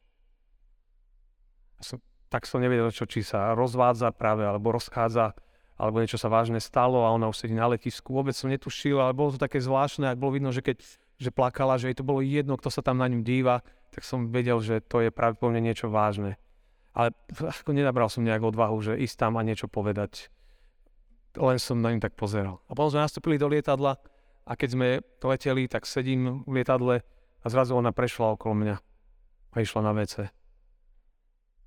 Som, 1.81 2.03
tak 2.29 2.45
som 2.45 2.61
nevedel, 2.61 2.91
čo, 2.91 3.07
či 3.07 3.23
sa 3.23 3.55
rozvádza 3.57 4.13
práve, 4.13 4.45
alebo 4.45 4.75
rozchádza, 4.75 5.33
alebo 5.77 6.01
niečo 6.01 6.17
sa 6.17 6.33
vážne 6.33 6.59
stalo 6.59 7.05
a 7.05 7.13
ona 7.13 7.29
už 7.29 7.45
sedí 7.45 7.53
na 7.53 7.69
letisku. 7.69 8.17
Vôbec 8.17 8.33
som 8.33 8.49
netušil, 8.49 8.97
ale 8.97 9.13
bolo 9.13 9.37
to 9.37 9.41
také 9.41 9.61
zvláštne 9.61 10.09
a 10.09 10.17
bolo 10.17 10.37
vidno, 10.37 10.51
že 10.51 10.65
keď 10.65 10.81
že 11.17 11.33
plakala, 11.33 11.81
že 11.81 11.89
jej 11.89 11.97
to 11.97 12.05
bolo 12.05 12.21
jedno, 12.21 12.61
kto 12.61 12.69
sa 12.69 12.85
tam 12.85 13.01
na 13.01 13.09
ňu 13.09 13.25
díva, 13.25 13.65
tak 13.89 14.05
som 14.05 14.29
vedel, 14.29 14.61
že 14.61 14.85
to 14.85 15.01
je 15.01 15.09
pravdepodobne 15.09 15.65
niečo 15.65 15.89
vážne. 15.89 16.37
Ale 16.93 17.13
ako 17.41 17.73
nenabral 17.73 18.09
som 18.13 18.25
nejak 18.25 18.45
odvahu, 18.45 18.77
že 18.81 19.01
ísť 19.01 19.17
tam 19.17 19.41
a 19.41 19.45
niečo 19.45 19.69
povedať. 19.69 20.29
Len 21.37 21.61
som 21.61 21.81
na 21.81 21.93
ňu 21.93 22.01
tak 22.01 22.17
pozeral. 22.17 22.61
A 22.69 22.77
potom 22.77 22.93
sme 22.93 23.05
nastúpili 23.05 23.41
do 23.41 23.49
lietadla 23.49 24.01
a 24.45 24.53
keď 24.57 24.69
sme 24.73 24.89
leteli, 25.21 25.69
tak 25.69 25.85
sedím 25.85 26.45
v 26.45 26.61
lietadle 26.61 27.05
a 27.45 27.47
zrazu 27.49 27.77
ona 27.77 27.93
prešla 27.93 28.37
okolo 28.37 28.57
mňa 28.57 28.77
a 29.53 29.57
išla 29.61 29.81
na 29.85 29.93
WC. 29.93 30.33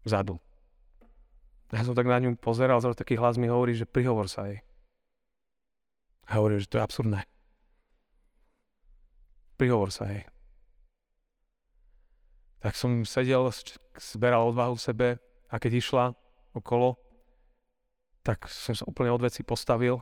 Vzadu. 0.06 0.49
Ja 1.70 1.86
som 1.86 1.94
tak 1.94 2.10
na 2.10 2.18
ňu 2.18 2.34
pozeral, 2.34 2.82
zrazu 2.82 2.98
taký 2.98 3.14
hlas 3.22 3.38
mi 3.38 3.46
hovorí, 3.46 3.78
že 3.78 3.86
prihovor 3.86 4.26
sa 4.26 4.50
jej. 4.50 4.66
A 6.26 6.42
hovorím, 6.42 6.62
že 6.62 6.70
to 6.70 6.82
je 6.82 6.86
absurdné. 6.86 7.22
Prihovor 9.58 9.94
sa 9.94 10.10
jej. 10.10 10.26
Tak 12.60 12.74
som 12.74 13.06
sedel, 13.06 13.54
zberal 14.02 14.50
odvahu 14.50 14.76
v 14.76 14.86
sebe 14.86 15.08
a 15.48 15.56
keď 15.62 15.72
išla 15.78 16.06
okolo, 16.58 16.98
tak 18.26 18.50
som 18.50 18.74
sa 18.74 18.84
úplne 18.90 19.14
od 19.14 19.24
veci 19.24 19.46
postavil 19.46 20.02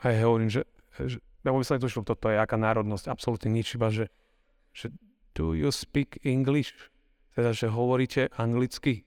a 0.00 0.12
ja 0.12 0.28
hovorím, 0.28 0.50
že, 0.52 0.62
že 0.98 1.18
ja 1.44 1.50
vôbec 1.54 1.64
sa 1.64 1.78
netušil, 1.78 2.04
toto 2.04 2.28
je 2.28 2.36
aká 2.36 2.58
národnosť, 2.58 3.08
absolútne 3.08 3.48
nič, 3.52 3.76
iba 3.78 3.88
že, 3.88 4.12
že 4.76 4.92
do 5.32 5.56
you 5.56 5.72
speak 5.72 6.20
English? 6.26 6.72
Teda, 7.36 7.52
že 7.52 7.68
hovoríte 7.68 8.32
anglicky? 8.40 9.04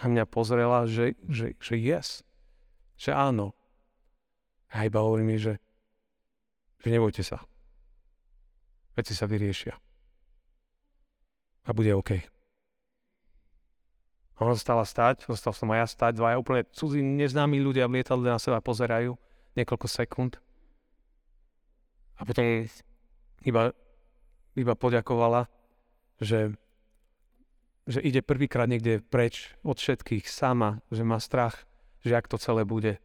A 0.00 0.08
mňa 0.08 0.24
pozrela, 0.24 0.88
že, 0.88 1.14
že, 1.28 1.52
že 1.60 1.74
yes, 1.76 2.24
že 2.96 3.12
áno. 3.12 3.52
A 4.72 4.88
iba 4.88 5.04
hovorí 5.04 5.20
mi, 5.20 5.36
že, 5.36 5.60
že 6.80 6.88
nebojte 6.88 7.20
sa 7.20 7.44
veci 9.00 9.16
sa 9.16 9.24
vyriešia. 9.24 9.72
A 11.64 11.70
bude 11.72 11.96
OK. 11.96 12.20
A 14.36 14.38
ona 14.44 14.52
zostala 14.52 14.84
stať, 14.84 15.24
zostal 15.28 15.52
som 15.56 15.72
aj 15.72 15.78
ja 15.80 15.86
stať, 15.88 16.12
dvaja 16.20 16.36
úplne 16.36 16.68
cudzí, 16.72 17.00
neznámi 17.00 17.60
ľudia 17.60 17.88
v 17.88 18.00
lietadle 18.00 18.28
na 18.28 18.40
seba 18.40 18.60
pozerajú 18.60 19.16
niekoľko 19.56 19.86
sekúnd. 19.88 20.36
A 22.16 22.24
potom 22.24 22.44
iba, 23.44 23.72
iba 24.56 24.74
poďakovala, 24.76 25.48
že, 26.20 26.52
že 27.90 27.98
ide 27.98 28.22
prvýkrát 28.22 28.70
niekde 28.70 29.02
preč 29.02 29.50
od 29.66 29.82
všetkých 29.82 30.30
sama, 30.30 30.78
že 30.94 31.02
má 31.02 31.18
strach, 31.18 31.66
že 32.06 32.14
ak 32.14 32.30
to 32.30 32.38
celé 32.38 32.62
bude. 32.62 33.02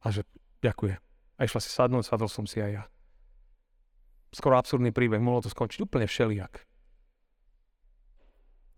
A 0.00 0.08
že 0.08 0.24
ďakuje. 0.64 0.96
A 1.36 1.40
išla 1.44 1.60
si 1.60 1.68
sadnúť, 1.68 2.08
sadol 2.08 2.32
som 2.32 2.48
si 2.48 2.58
aj 2.58 2.72
ja 2.72 2.84
skoro 4.32 4.60
absurdný 4.60 4.92
príbeh, 4.92 5.20
mohlo 5.20 5.44
to 5.44 5.52
skončiť 5.52 5.84
úplne 5.84 6.06
všelijak. 6.08 6.52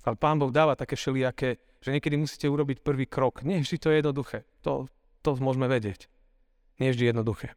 Ale 0.01 0.17
Pán 0.17 0.41
Boh 0.41 0.49
dáva 0.49 0.79
také 0.79 0.97
všelijaké, 0.97 1.61
že 1.81 1.93
niekedy 1.93 2.17
musíte 2.17 2.49
urobiť 2.49 2.81
prvý 2.81 3.05
krok. 3.05 3.45
Nie 3.45 3.61
vždy 3.61 3.77
to 3.77 3.93
je 3.93 3.97
jednoduché. 4.01 4.39
To, 4.65 4.89
to 5.21 5.37
môžeme 5.37 5.69
vedieť. 5.69 6.09
Nie 6.81 6.97
vždy 6.97 7.13
jednoduché. 7.13 7.53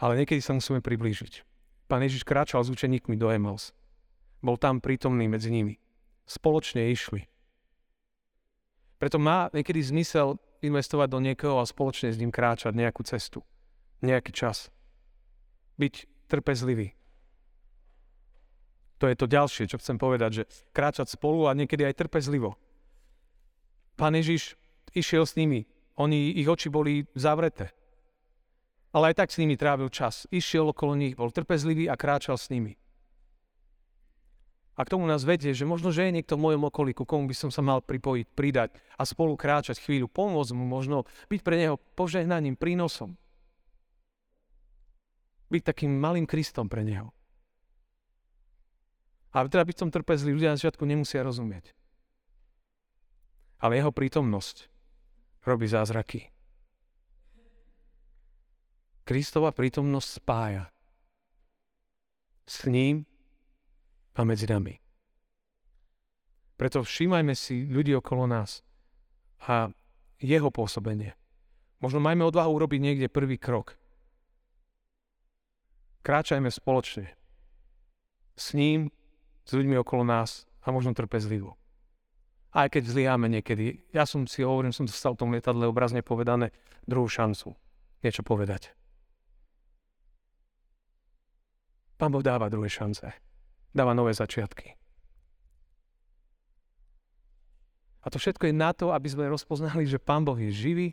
Ale 0.00 0.16
niekedy 0.16 0.40
sa 0.40 0.56
musíme 0.56 0.80
priblížiť. 0.80 1.44
Pán 1.92 2.00
Ježiš 2.00 2.24
kráčal 2.24 2.64
s 2.64 2.72
učeníkmi 2.72 3.20
do 3.20 3.28
Emaus. 3.28 3.76
Bol 4.40 4.56
tam 4.56 4.80
prítomný 4.80 5.28
medzi 5.28 5.52
nimi. 5.52 5.76
Spoločne 6.24 6.88
išli. 6.88 7.28
Preto 8.96 9.20
má 9.20 9.52
niekedy 9.52 9.84
zmysel 9.84 10.40
investovať 10.64 11.08
do 11.12 11.20
niekoho 11.20 11.60
a 11.60 11.68
spoločne 11.68 12.08
s 12.08 12.16
ním 12.16 12.32
kráčať 12.32 12.72
nejakú 12.72 13.04
cestu. 13.04 13.44
Nejaký 14.00 14.32
čas. 14.32 14.72
Byť 15.76 16.08
trpezlivý. 16.32 16.96
To 19.02 19.10
je 19.10 19.16
to 19.20 19.28
ďalšie, 19.28 19.68
čo 19.68 19.76
chcem 19.76 20.00
povedať, 20.00 20.30
že 20.32 20.44
kráčať 20.72 21.12
spolu 21.12 21.44
a 21.44 21.52
niekedy 21.52 21.84
aj 21.84 22.00
trpezlivo. 22.00 22.56
Pán 24.00 24.16
Ježiš 24.16 24.56
išiel 24.96 25.28
s 25.28 25.36
nimi. 25.36 25.68
Oni, 26.00 26.32
ich 26.34 26.48
oči 26.48 26.72
boli 26.72 27.06
zavreté. 27.12 27.70
Ale 28.94 29.10
aj 29.12 29.20
tak 29.20 29.28
s 29.34 29.38
nimi 29.42 29.58
trávil 29.58 29.90
čas. 29.90 30.26
Išiel 30.30 30.70
okolo 30.70 30.94
nich, 30.94 31.18
bol 31.18 31.28
trpezlivý 31.34 31.90
a 31.90 31.98
kráčal 31.98 32.38
s 32.38 32.48
nimi. 32.48 32.78
A 34.74 34.82
k 34.82 34.90
tomu 34.90 35.06
nás 35.06 35.22
vedie, 35.22 35.54
že 35.54 35.62
možno, 35.62 35.94
že 35.94 36.10
je 36.10 36.18
niekto 36.18 36.34
v 36.34 36.50
mojom 36.50 36.66
okolí, 36.66 36.90
ku 36.90 37.06
komu 37.06 37.30
by 37.30 37.36
som 37.38 37.50
sa 37.54 37.62
mal 37.62 37.78
pripojiť, 37.78 38.26
pridať 38.34 38.74
a 38.98 39.06
spolu 39.06 39.38
kráčať 39.38 39.78
chvíľu, 39.78 40.10
pomôcť 40.10 40.50
mu, 40.50 40.66
možno 40.66 41.06
byť 41.30 41.40
pre 41.46 41.54
neho 41.54 41.78
požehnaním, 41.94 42.58
prínosom. 42.58 43.14
Byť 45.46 45.62
takým 45.62 45.94
malým 45.94 46.26
Kristom 46.26 46.66
pre 46.66 46.82
neho. 46.82 47.14
A 49.30 49.46
teda 49.46 49.62
byť 49.62 49.76
som 49.78 49.94
trpezlivý, 49.94 50.42
ľudia 50.42 50.54
na 50.54 50.58
začiatku 50.58 50.82
nemusia 50.82 51.22
rozumieť. 51.22 51.70
Ale 53.62 53.78
jeho 53.78 53.94
prítomnosť 53.94 54.70
robí 55.46 55.70
zázraky. 55.70 56.34
Kristova 59.06 59.54
prítomnosť 59.54 60.08
spája. 60.18 60.64
S 62.48 62.66
ním 62.66 63.06
a 64.14 64.20
medzi 64.22 64.46
nami. 64.46 64.78
Preto 66.54 66.86
všímajme 66.86 67.34
si 67.34 67.66
ľudí 67.66 67.90
okolo 67.98 68.30
nás 68.30 68.62
a 69.42 69.74
jeho 70.22 70.48
pôsobenie. 70.54 71.18
Možno 71.82 71.98
majme 71.98 72.22
odvahu 72.22 72.54
urobiť 72.54 72.80
niekde 72.80 73.06
prvý 73.10 73.36
krok. 73.36 73.74
Kráčajme 76.06 76.48
spoločne. 76.48 77.10
S 78.38 78.54
ním, 78.54 78.94
s 79.44 79.50
ľuďmi 79.50 79.76
okolo 79.82 80.06
nás 80.06 80.46
a 80.62 80.70
možno 80.70 80.94
trpezlivo. 80.94 81.58
Aj 82.54 82.70
keď 82.70 82.86
zlyháme 82.86 83.26
niekedy. 83.26 83.82
Ja 83.90 84.06
som 84.06 84.30
si 84.30 84.46
hovorím, 84.46 84.70
som 84.70 84.86
dostal 84.86 85.18
v 85.18 85.20
tom 85.26 85.32
lietadle 85.34 85.66
obrazne 85.66 86.06
povedané 86.06 86.54
druhú 86.86 87.10
šancu. 87.10 87.58
Niečo 88.06 88.22
povedať. 88.22 88.70
Pán 91.98 92.14
Boh 92.14 92.22
dáva 92.22 92.46
druhé 92.46 92.70
šance 92.70 93.33
dáva 93.74 93.92
nové 93.92 94.14
začiatky. 94.14 94.78
A 98.04 98.06
to 98.12 98.22
všetko 98.22 98.48
je 98.48 98.54
na 98.54 98.70
to, 98.70 98.94
aby 98.94 99.10
sme 99.10 99.32
rozpoznali, 99.32 99.84
že 99.84 99.98
Pán 99.98 100.22
Boh 100.22 100.38
je 100.38 100.54
živý, 100.54 100.88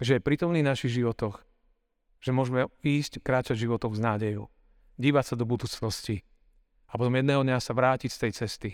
že 0.00 0.16
je 0.16 0.24
prítomný 0.24 0.62
v 0.62 0.70
našich 0.70 0.94
životoch, 0.94 1.42
že 2.22 2.30
môžeme 2.30 2.70
ísť, 2.86 3.20
kráčať 3.20 3.58
životoch 3.58 3.98
s 3.98 4.00
nádejou, 4.00 4.46
dívať 4.96 5.24
sa 5.26 5.34
do 5.34 5.42
budúcnosti 5.42 6.22
a 6.86 6.94
potom 6.94 7.18
jedného 7.18 7.42
dňa 7.42 7.58
sa 7.58 7.74
vrátiť 7.74 8.10
z 8.14 8.18
tej 8.18 8.32
cesty 8.32 8.70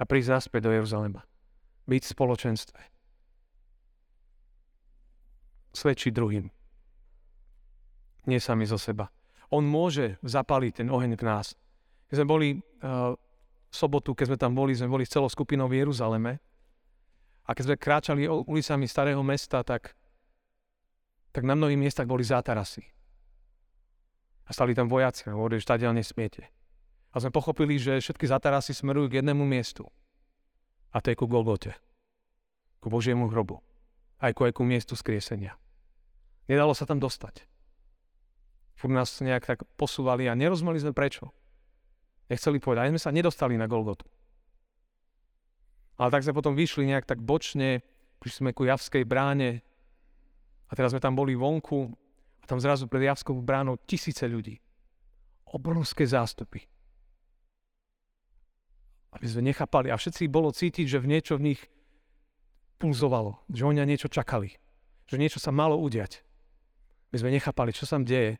a 0.00 0.02
prísť 0.08 0.40
naspäť 0.40 0.66
do 0.66 0.72
Jeruzalema. 0.72 1.28
Byť 1.84 2.02
v 2.04 2.12
spoločenstve. 2.16 2.80
Svedčiť 5.76 6.12
druhým. 6.12 6.48
Nie 8.28 8.40
sami 8.40 8.64
zo 8.64 8.80
seba 8.80 9.12
on 9.48 9.64
môže 9.64 10.20
zapaliť 10.20 10.84
ten 10.84 10.88
oheň 10.92 11.16
v 11.16 11.24
nás. 11.24 11.56
Keď 12.08 12.14
sme 12.20 12.28
boli 12.28 12.48
uh, 12.56 13.16
v 13.68 13.74
sobotu, 13.74 14.12
keď 14.12 14.34
sme 14.34 14.38
tam 14.40 14.52
boli, 14.52 14.76
sme 14.76 14.88
boli 14.88 15.04
s 15.04 15.12
celou 15.12 15.28
skupinou 15.28 15.68
v 15.68 15.84
Jeruzaleme 15.84 16.40
a 17.48 17.50
keď 17.56 17.64
sme 17.64 17.76
kráčali 17.80 18.22
ulicami 18.28 18.84
starého 18.84 19.20
mesta, 19.24 19.64
tak, 19.64 19.96
tak 21.32 21.42
na 21.44 21.56
mnohých 21.56 21.80
miestach 21.80 22.08
boli 22.08 22.24
zátarasy. 22.24 22.84
A 24.48 24.50
stali 24.52 24.72
tam 24.72 24.88
vojaci 24.88 25.28
a 25.28 25.36
hovorili, 25.36 25.60
že 25.60 25.68
tady 25.68 25.84
nesmiete. 25.92 26.48
A 27.12 27.20
sme 27.20 27.32
pochopili, 27.32 27.80
že 27.80 28.00
všetky 28.00 28.28
zátarasy 28.28 28.76
smerujú 28.76 29.12
k 29.12 29.20
jednému 29.20 29.44
miestu. 29.44 29.88
A 30.92 31.00
to 31.00 31.12
je 31.12 31.16
ku 31.16 31.28
Golgote. 31.28 31.76
Ku 32.80 32.88
Božiemu 32.88 33.28
hrobu. 33.28 33.60
Aj 34.20 34.32
ku, 34.32 34.44
aj 34.44 34.56
ku 34.56 34.64
miestu 34.64 34.96
skriesenia. 34.96 35.56
Nedalo 36.48 36.72
sa 36.72 36.88
tam 36.88 37.00
dostať 37.00 37.47
furt 38.78 38.94
nás 38.94 39.10
nejak 39.18 39.42
tak 39.42 39.58
posúvali 39.74 40.30
a 40.30 40.38
nerozumeli 40.38 40.78
sme 40.78 40.94
prečo. 40.94 41.34
Nechceli 42.30 42.62
povedať, 42.62 42.86
aj 42.86 42.92
sme 42.94 43.02
sa 43.02 43.10
nedostali 43.10 43.58
na 43.58 43.66
Golgotu. 43.66 44.06
Ale 45.98 46.14
tak 46.14 46.22
sme 46.22 46.36
potom 46.38 46.54
vyšli 46.54 46.86
nejak 46.86 47.10
tak 47.10 47.18
bočne, 47.18 47.82
prišli 48.22 48.46
sme 48.46 48.54
ku 48.54 48.62
Javskej 48.62 49.02
bráne 49.02 49.66
a 50.70 50.72
teraz 50.78 50.94
sme 50.94 51.02
tam 51.02 51.18
boli 51.18 51.34
vonku 51.34 51.90
a 52.38 52.44
tam 52.46 52.62
zrazu 52.62 52.86
pred 52.86 53.10
Javskou 53.10 53.34
bránou 53.42 53.82
tisíce 53.82 54.22
ľudí. 54.30 54.62
Obrovské 55.50 56.06
zástupy. 56.06 56.62
Aby 59.10 59.26
sme 59.26 59.42
nechápali. 59.50 59.88
A 59.88 59.96
všetci 59.96 60.28
bolo 60.28 60.52
cítiť, 60.52 60.86
že 60.86 61.00
v 61.00 61.08
niečo 61.08 61.40
v 61.40 61.50
nich 61.50 61.60
pulzovalo. 62.76 63.40
Že 63.48 63.72
oni 63.72 63.88
niečo 63.88 64.12
čakali. 64.12 64.54
Že 65.08 65.16
niečo 65.16 65.40
sa 65.40 65.48
malo 65.48 65.80
udiať. 65.80 66.20
My 67.10 67.16
sme 67.16 67.32
nechápali, 67.32 67.72
čo 67.72 67.88
sa 67.88 67.96
deje. 67.96 68.36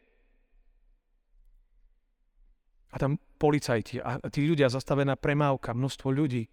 A 2.89 2.97
tam 2.97 3.21
policajti 3.37 4.01
a 4.01 4.17
tí 4.33 4.49
ľudia, 4.49 4.73
zastavená 4.73 5.15
premávka, 5.15 5.77
množstvo 5.77 6.09
ľudí. 6.09 6.49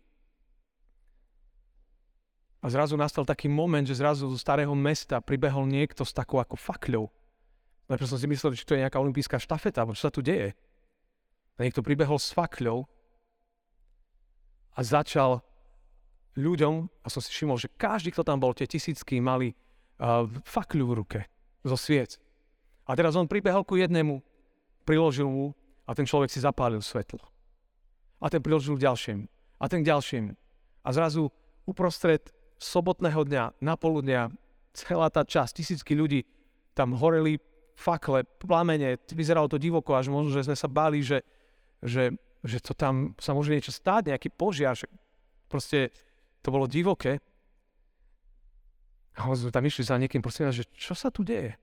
A 2.59 2.67
zrazu 2.67 2.97
nastal 2.97 3.29
taký 3.29 3.45
moment, 3.45 3.85
že 3.85 4.01
zrazu 4.01 4.25
zo 4.25 4.39
starého 4.41 4.73
mesta 4.73 5.21
pribehol 5.21 5.69
niekto 5.69 6.01
s 6.01 6.11
takou 6.11 6.41
ako 6.41 6.57
fakľou. 6.57 7.05
Najprv 7.85 8.09
som 8.09 8.17
si 8.17 8.25
myslel, 8.25 8.57
že 8.57 8.65
to 8.65 8.73
je 8.73 8.81
nejaká 8.81 8.97
olimpijská 8.97 9.37
štafeta, 9.37 9.85
čo 9.93 10.09
sa 10.09 10.09
tu 10.09 10.25
deje. 10.25 10.57
A 11.55 11.59
niekto 11.61 11.85
pribehol 11.85 12.17
s 12.17 12.33
fakľou 12.33 12.89
a 14.75 14.79
začal 14.81 15.45
ľuďom, 16.35 16.89
a 17.05 17.07
som 17.07 17.23
si 17.23 17.31
všimol, 17.31 17.55
že 17.55 17.71
každý, 17.71 18.11
kto 18.11 18.27
tam 18.27 18.43
bol, 18.43 18.51
tie 18.51 18.67
tisícky, 18.67 19.23
mali 19.23 19.55
uh, 20.01 20.27
fakľu 20.43 20.85
v 20.89 20.97
ruke 20.99 21.19
zo 21.63 21.77
sviec. 21.79 22.19
A 22.85 22.97
teraz 22.97 23.15
on 23.15 23.29
pribehol 23.29 23.63
ku 23.63 23.79
jednému, 23.79 24.19
priložil 24.83 25.29
mu 25.29 25.55
a 25.85 25.91
ten 25.93 26.05
človek 26.05 26.33
si 26.33 26.41
zapálil 26.41 26.81
svetlo. 26.81 27.21
A 28.21 28.29
ten 28.29 28.41
priložil 28.41 28.77
ďalším. 28.77 29.29
A 29.61 29.65
ten 29.69 29.85
ďalším. 29.85 30.33
A 30.85 30.89
zrazu 30.89 31.29
uprostred 31.65 32.33
sobotného 32.57 33.21
dňa, 33.25 33.61
na 33.61 33.75
poludnia, 33.77 34.33
celá 34.73 35.09
tá 35.13 35.23
časť, 35.23 35.61
tisícky 35.61 35.93
ľudí, 35.93 36.25
tam 36.75 36.97
horeli 36.97 37.39
fakle, 37.75 38.23
plamene, 38.39 38.99
vyzeralo 39.11 39.51
to 39.51 39.59
divoko, 39.59 39.95
až 39.95 40.07
možno, 40.07 40.31
že 40.31 40.47
sme 40.47 40.55
sa 40.55 40.71
báli, 40.71 41.03
že, 41.03 41.23
že, 41.83 42.15
že 42.43 42.57
to 42.63 42.71
tam 42.71 43.15
sa 43.19 43.35
môže 43.35 43.51
niečo 43.51 43.71
stáť, 43.75 44.15
nejaký 44.15 44.31
požiar, 44.31 44.75
že 44.75 44.87
proste 45.51 45.91
to 46.39 46.49
bolo 46.51 46.67
divoké. 46.67 47.19
A 49.15 49.31
sme 49.31 49.51
tam 49.51 49.63
išli 49.63 49.83
za 49.87 49.95
niekým, 49.95 50.19
prosím 50.19 50.51
že 50.51 50.67
čo 50.75 50.91
sa 50.91 51.07
tu 51.07 51.23
deje? 51.23 51.55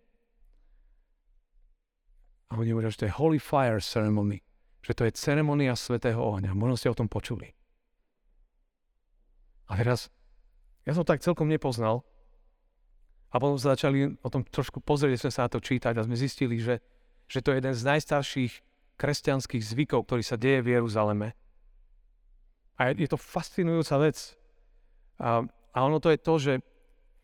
A 2.53 2.61
oni 2.61 2.77
hovoria, 2.77 2.93
že 2.93 3.01
to 3.01 3.09
je 3.09 3.17
Holy 3.17 3.41
Fire 3.41 3.81
Ceremony, 3.81 4.45
že 4.85 4.93
to 4.93 5.09
je 5.09 5.17
ceremonia 5.17 5.73
svetého 5.73 6.21
ohňa. 6.21 6.53
Možno 6.53 6.77
ste 6.77 6.93
o 6.93 6.99
tom 6.99 7.09
počuli. 7.09 7.49
A 9.73 9.81
teraz, 9.81 10.12
ja 10.85 10.93
som 10.93 11.01
tak 11.01 11.25
celkom 11.25 11.49
nepoznal, 11.49 12.05
a 13.33 13.41
potom 13.41 13.57
sa 13.57 13.73
začali 13.73 14.12
o 14.21 14.29
tom 14.29 14.45
trošku 14.45 14.85
pozrieť, 14.85 15.25
sme 15.25 15.33
sa 15.33 15.49
na 15.49 15.51
to 15.57 15.65
čítať 15.65 15.97
a 15.97 16.05
sme 16.05 16.12
zistili, 16.12 16.61
že, 16.61 16.85
že 17.25 17.41
to 17.41 17.57
je 17.57 17.65
jeden 17.65 17.73
z 17.73 17.88
najstarších 17.88 18.53
kresťanských 19.01 19.65
zvykov, 19.65 20.05
ktorý 20.05 20.21
sa 20.21 20.37
deje 20.37 20.61
v 20.61 20.77
Jeruzaleme. 20.77 21.33
A 22.77 22.93
je, 22.93 23.01
je 23.01 23.09
to 23.09 23.17
fascinujúca 23.17 23.97
vec. 24.05 24.37
A, 25.17 25.41
a 25.49 25.79
ono 25.81 25.97
to 25.97 26.12
je 26.12 26.21
to, 26.21 26.35
že, 26.37 26.55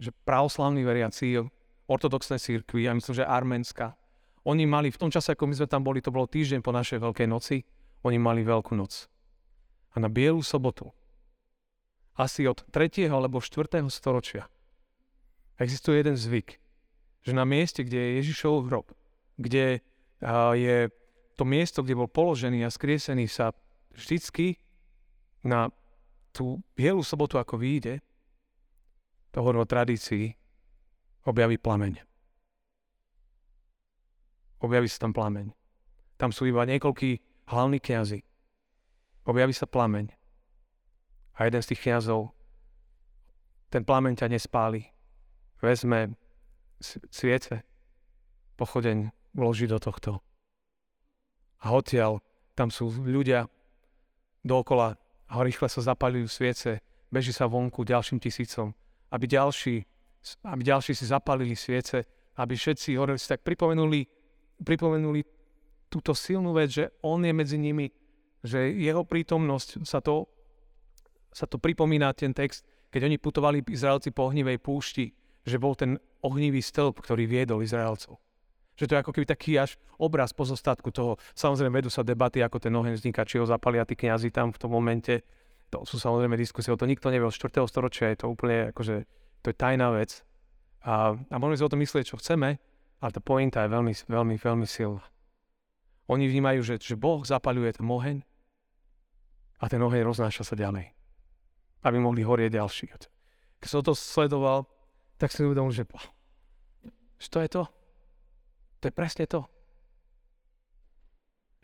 že 0.01 0.11
pravoslavní 0.25 0.81
veriaci, 0.81 1.45
ortodoxné 1.85 2.41
církvy, 2.41 2.89
ja 2.89 2.97
myslím, 2.97 3.13
že 3.13 3.29
arménska, 3.29 3.93
oni 4.49 4.65
mali, 4.65 4.89
v 4.89 4.97
tom 4.97 5.13
čase, 5.13 5.37
ako 5.37 5.45
my 5.45 5.55
sme 5.61 5.69
tam 5.69 5.85
boli, 5.85 6.01
to 6.01 6.09
bolo 6.09 6.25
týždeň 6.25 6.65
po 6.65 6.73
našej 6.73 7.05
Veľkej 7.05 7.29
noci, 7.29 7.69
oni 8.01 8.17
mali 8.17 8.41
Veľkú 8.41 8.73
noc. 8.73 9.05
A 9.93 10.01
na 10.01 10.09
Bielu 10.09 10.41
sobotu, 10.41 10.89
asi 12.17 12.49
od 12.49 12.65
3. 12.73 13.13
alebo 13.13 13.45
4. 13.45 13.85
storočia, 13.93 14.49
existuje 15.61 16.01
jeden 16.01 16.17
zvyk, 16.17 16.57
že 17.29 17.33
na 17.37 17.45
mieste, 17.45 17.85
kde 17.85 18.01
je 18.01 18.11
Ježišov 18.25 18.73
hrob, 18.73 18.89
kde 19.37 19.85
je 20.57 20.79
to 21.37 21.45
miesto, 21.45 21.85
kde 21.85 22.01
bol 22.01 22.09
položený 22.09 22.65
a 22.65 22.73
skriesený, 22.73 23.29
sa 23.29 23.53
vždycky 23.93 24.59
na 25.45 25.71
tú 26.33 26.59
bielu 26.73 27.05
sobotu, 27.05 27.37
ako 27.37 27.61
vyjde, 27.61 28.01
to 29.31 29.45
hovorí 29.45 29.61
o 29.61 29.69
tradícii, 29.69 30.33
objaví 31.29 31.61
plameň. 31.61 32.08
Objaví 34.59 34.91
sa 34.91 35.07
tam 35.07 35.15
plameň. 35.15 35.55
Tam 36.19 36.35
sú 36.35 36.51
iba 36.51 36.67
niekoľkí 36.67 37.11
hlavní 37.47 37.79
kniazy. 37.79 38.21
Objaví 39.23 39.55
sa 39.55 39.71
plameň. 39.71 40.11
A 41.39 41.47
jeden 41.47 41.63
z 41.63 41.75
tých 41.75 41.87
kniazov 41.87 42.35
ten 43.71 43.85
plameň 43.85 44.19
ťa 44.19 44.33
nespáli. 44.33 44.83
Vezme 45.61 46.17
sviece, 47.11 47.63
pochodeň 48.57 49.13
vloží 49.35 49.67
do 49.71 49.79
tohto. 49.79 50.23
A 51.63 51.75
odtiaľ 51.75 52.23
tam 52.55 52.71
sú 52.71 52.91
ľudia 52.91 53.47
dookola 54.43 54.99
a 55.29 55.33
rýchle 55.43 55.69
sa 55.69 55.83
zapalujú 55.83 56.27
sviece, 56.31 56.83
beží 57.13 57.35
sa 57.35 57.47
vonku 57.47 57.85
ďalším 57.85 58.19
tisícom, 58.23 58.73
aby 59.13 59.27
ďalší, 59.27 59.77
aby 60.47 60.63
ďalší 60.65 60.93
si 60.95 61.05
zapalili 61.07 61.55
sviece, 61.55 62.07
aby 62.39 62.55
všetci 62.55 62.95
horeli 62.97 63.19
si 63.19 63.29
tak 63.29 63.43
pripomenuli, 63.43 64.07
pripomenuli 64.63 65.25
túto 65.89 66.13
silnú 66.13 66.53
vec, 66.53 66.69
že 66.73 66.85
on 67.01 67.25
je 67.25 67.33
medzi 67.33 67.57
nimi, 67.57 67.89
že 68.45 68.71
jeho 68.77 69.03
prítomnosť 69.03 69.83
sa 69.83 69.99
to, 70.05 70.29
sa 71.33 71.49
to 71.49 71.57
pripomína 71.57 72.13
ten 72.15 72.37
text, 72.37 72.65
keď 72.89 73.09
oni 73.09 73.17
putovali 73.21 73.65
Izraelci 73.69 74.13
po 74.13 74.29
ohnivej 74.29 74.61
púšti, 74.61 75.13
že 75.45 75.61
bol 75.61 75.77
ten 75.77 75.97
ohnivý 76.25 76.61
stĺp, 76.61 77.01
ktorý 77.01 77.25
viedol 77.25 77.65
Izraelcov. 77.65 78.21
Že 78.79 78.87
to 78.87 78.95
je 78.95 79.03
ako 79.03 79.13
keby 79.17 79.27
taký 79.27 79.53
až 79.59 79.75
obraz 79.99 80.31
pozostatku 80.31 80.95
toho. 80.95 81.19
Samozrejme, 81.35 81.83
vedú 81.83 81.91
sa 81.91 82.07
debaty, 82.07 82.39
ako 82.45 82.63
ten 82.63 82.71
oheň 82.71 82.95
vzniká, 82.95 83.27
či 83.27 83.43
ho 83.43 83.47
zapalia 83.49 83.83
tí 83.83 83.99
kniazy 83.99 84.31
tam 84.31 84.55
v 84.55 84.61
tom 84.61 84.71
momente. 84.71 85.27
To 85.75 85.83
sú 85.83 85.99
samozrejme 85.99 86.39
diskusie, 86.39 86.73
to 86.73 86.89
nikto 86.89 87.11
nevie, 87.11 87.27
od 87.27 87.35
4. 87.35 87.67
storočia 87.69 88.15
je 88.15 88.25
to 88.25 88.27
úplne 88.31 88.73
akože, 88.73 89.05
to 89.43 89.47
je 89.51 89.57
tajná 89.57 89.93
vec. 89.93 90.23
A, 90.87 91.13
a 91.19 91.35
môžeme 91.37 91.59
si 91.59 91.67
o 91.67 91.73
tom 91.73 91.83
myslieť, 91.83 92.15
čo 92.15 92.17
chceme, 92.23 92.57
ale 92.99 93.11
tá 93.15 93.21
pointa 93.23 93.63
je 93.65 93.71
veľmi, 93.71 93.95
veľmi, 93.95 94.35
veľmi 94.39 94.67
silná. 94.67 95.03
Oni 96.09 96.25
vnímajú, 96.25 96.61
že, 96.65 96.75
že 96.81 96.97
Boh 96.97 97.21
zapaluje 97.23 97.77
ten 97.77 97.85
oheň 97.85 98.25
a 99.61 99.65
ten 99.69 99.79
oheň 99.79 100.03
roznáša 100.03 100.43
sa 100.43 100.57
ďalej. 100.57 100.91
Aby 101.85 101.99
mohli 102.01 102.25
horieť 102.25 102.59
ďalší. 102.59 102.91
Keď 103.61 103.69
som 103.69 103.85
to 103.85 103.93
sledoval, 103.93 104.67
tak 105.21 105.31
si 105.31 105.45
uvedomil, 105.45 105.75
že 105.75 105.85
čo 107.19 107.43
je 107.43 107.51
to? 107.51 107.63
To 108.79 108.85
je 108.87 108.95
presne 108.95 109.27
to. 109.27 109.43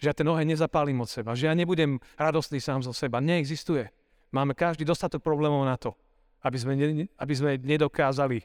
Že 0.02 0.06
ja 0.10 0.14
ten 0.14 0.26
oheň 0.26 0.58
nezapálim 0.58 0.98
od 0.98 1.06
seba, 1.06 1.38
že 1.38 1.46
ja 1.46 1.54
nebudem 1.54 2.02
radostný 2.18 2.58
sám 2.58 2.82
zo 2.82 2.90
seba. 2.90 3.22
Neexistuje. 3.22 3.86
Máme 4.34 4.58
každý 4.58 4.82
dostatok 4.82 5.22
problémov 5.22 5.62
na 5.62 5.78
to, 5.78 5.94
aby 6.42 6.58
sme, 6.58 6.74
ne, 6.74 7.06
aby 7.06 7.34
sme 7.38 7.54
nedokázali 7.54 8.42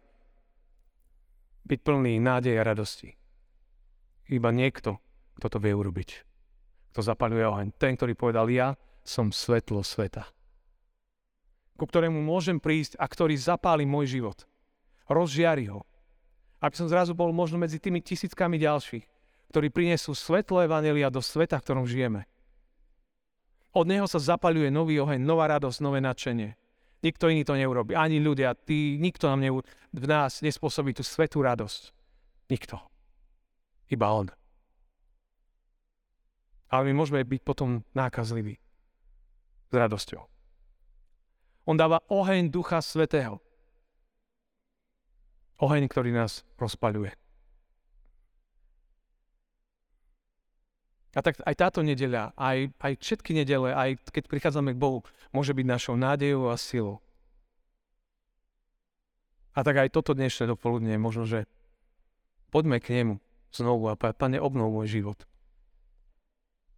byť 1.69 1.79
plný 1.86 2.17
nádej 2.17 2.58
a 2.58 2.65
radosti. 2.65 3.13
Iba 4.29 4.49
niekto, 4.49 4.97
kto 5.38 5.47
to 5.53 5.58
vie 5.62 5.73
urobiť. 5.77 6.10
Kto 6.91 7.05
zapaluje 7.05 7.45
oheň. 7.45 7.69
Ten, 7.77 7.93
ktorý 7.93 8.17
povedal, 8.17 8.49
ja 8.49 8.73
som 9.05 9.29
svetlo 9.29 9.86
sveta. 9.86 10.25
Ku 11.77 11.86
ktorému 11.86 12.19
môžem 12.19 12.58
prísť 12.58 12.97
a 12.97 13.05
ktorý 13.05 13.38
zapáli 13.38 13.86
môj 13.86 14.19
život. 14.19 14.49
Rozžiari 15.05 15.69
ho 15.69 15.86
aby 16.60 16.75
som 16.75 16.91
zrazu 16.91 17.15
bol 17.15 17.32
možno 17.32 17.55
medzi 17.55 17.79
tými 17.79 18.03
tisíckami 18.03 18.60
ďalších, 18.60 19.05
ktorí 19.51 19.71
prinesú 19.71 20.12
svetlo 20.12 20.63
Evanelia 20.63 21.08
do 21.08 21.23
sveta, 21.23 21.58
v 21.60 21.63
ktorom 21.65 21.86
žijeme. 21.88 22.27
Od 23.71 23.88
neho 23.88 24.10
sa 24.10 24.19
zapaľuje 24.19 24.67
nový 24.73 24.99
oheň, 24.99 25.21
nová 25.23 25.47
radosť, 25.47 25.79
nové 25.79 26.03
nadšenie. 26.03 26.58
Nikto 26.99 27.31
iný 27.31 27.47
to 27.47 27.55
neurobi. 27.55 27.95
Ani 27.95 28.19
ľudia, 28.19 28.51
tí, 28.55 28.99
nikto 28.99 29.31
nám 29.31 29.39
neu, 29.39 29.55
v 29.95 30.05
nás 30.05 30.43
nespôsobí 30.43 30.91
tú 30.91 31.03
svetú 31.03 31.39
radosť. 31.39 31.95
Nikto. 32.51 32.75
Iba 33.88 34.07
on. 34.12 34.27
Ale 36.69 36.91
my 36.91 36.93
môžeme 37.01 37.23
byť 37.23 37.41
potom 37.41 37.81
nákazliví. 37.95 38.59
S 39.69 39.73
radosťou. 39.73 40.21
On 41.69 41.77
dáva 41.77 42.01
oheň 42.09 42.49
Ducha 42.49 42.81
Svetého. 42.81 43.39
Oheň, 45.62 45.85
ktorý 45.88 46.13
nás 46.13 46.41
rozpaľuje. 46.57 47.28
A 51.17 51.25
tak 51.25 51.41
aj 51.41 51.55
táto 51.57 51.81
nedeľa, 51.81 52.37
aj, 52.37 52.69
aj 52.77 52.93
všetky 53.01 53.33
nedele, 53.33 53.73
aj 53.73 53.97
keď 54.13 54.29
prichádzame 54.29 54.77
k 54.77 54.81
Bohu, 54.81 55.01
môže 55.33 55.57
byť 55.57 55.65
našou 55.65 55.95
nádejou 55.97 56.53
a 56.53 56.55
silou. 56.57 57.01
A 59.57 59.65
tak 59.65 59.81
aj 59.81 59.89
toto 59.89 60.13
dnešné 60.13 60.45
dopoludne 60.45 60.93
možno, 61.01 61.25
že 61.25 61.49
poďme 62.53 62.77
k 62.77 62.93
nemu 63.01 63.17
znovu 63.49 63.89
a 63.89 63.97
Pane, 63.97 64.37
obnov 64.37 64.69
môj 64.69 65.01
život. 65.01 65.25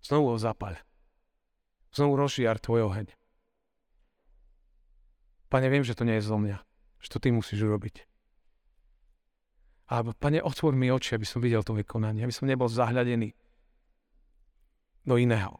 Znovu 0.01 0.33
ho 0.33 0.37
zapaľ. 0.39 0.81
Znovu 1.91 2.15
rozžiar 2.17 2.57
tvoj 2.57 2.89
oheň. 2.89 3.11
Pane, 5.51 5.67
viem, 5.67 5.83
že 5.83 5.93
to 5.93 6.07
nie 6.07 6.17
je 6.17 6.25
zo 6.25 6.39
mňa. 6.39 6.57
Že 7.03 7.07
to 7.11 7.17
ty 7.19 7.29
musíš 7.35 7.67
urobiť. 7.67 8.07
A 9.91 10.07
pane, 10.15 10.39
otvor 10.39 10.71
mi 10.71 10.87
oči, 10.87 11.19
aby 11.19 11.27
som 11.27 11.43
videl 11.43 11.67
to 11.67 11.75
vykonanie, 11.75 12.23
aby 12.23 12.31
som 12.31 12.47
nebol 12.47 12.71
zahľadený 12.71 13.35
do 15.07 15.15
iného. 15.17 15.57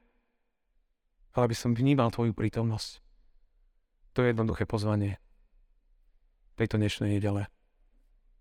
Ale 1.32 1.48
aby 1.52 1.56
som 1.56 1.72
vnímal 1.72 2.12
tvoju 2.12 2.36
prítomnosť. 2.36 3.00
To 4.14 4.22
je 4.22 4.36
jednoduché 4.36 4.68
pozvanie 4.68 5.18
tejto 6.60 6.76
dnešnej 6.76 7.18
nedele. 7.18 7.48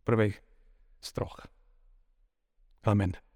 Prvej 0.03 0.35
z 0.99 1.09
troch. 1.15 1.47
Amen. 2.83 3.30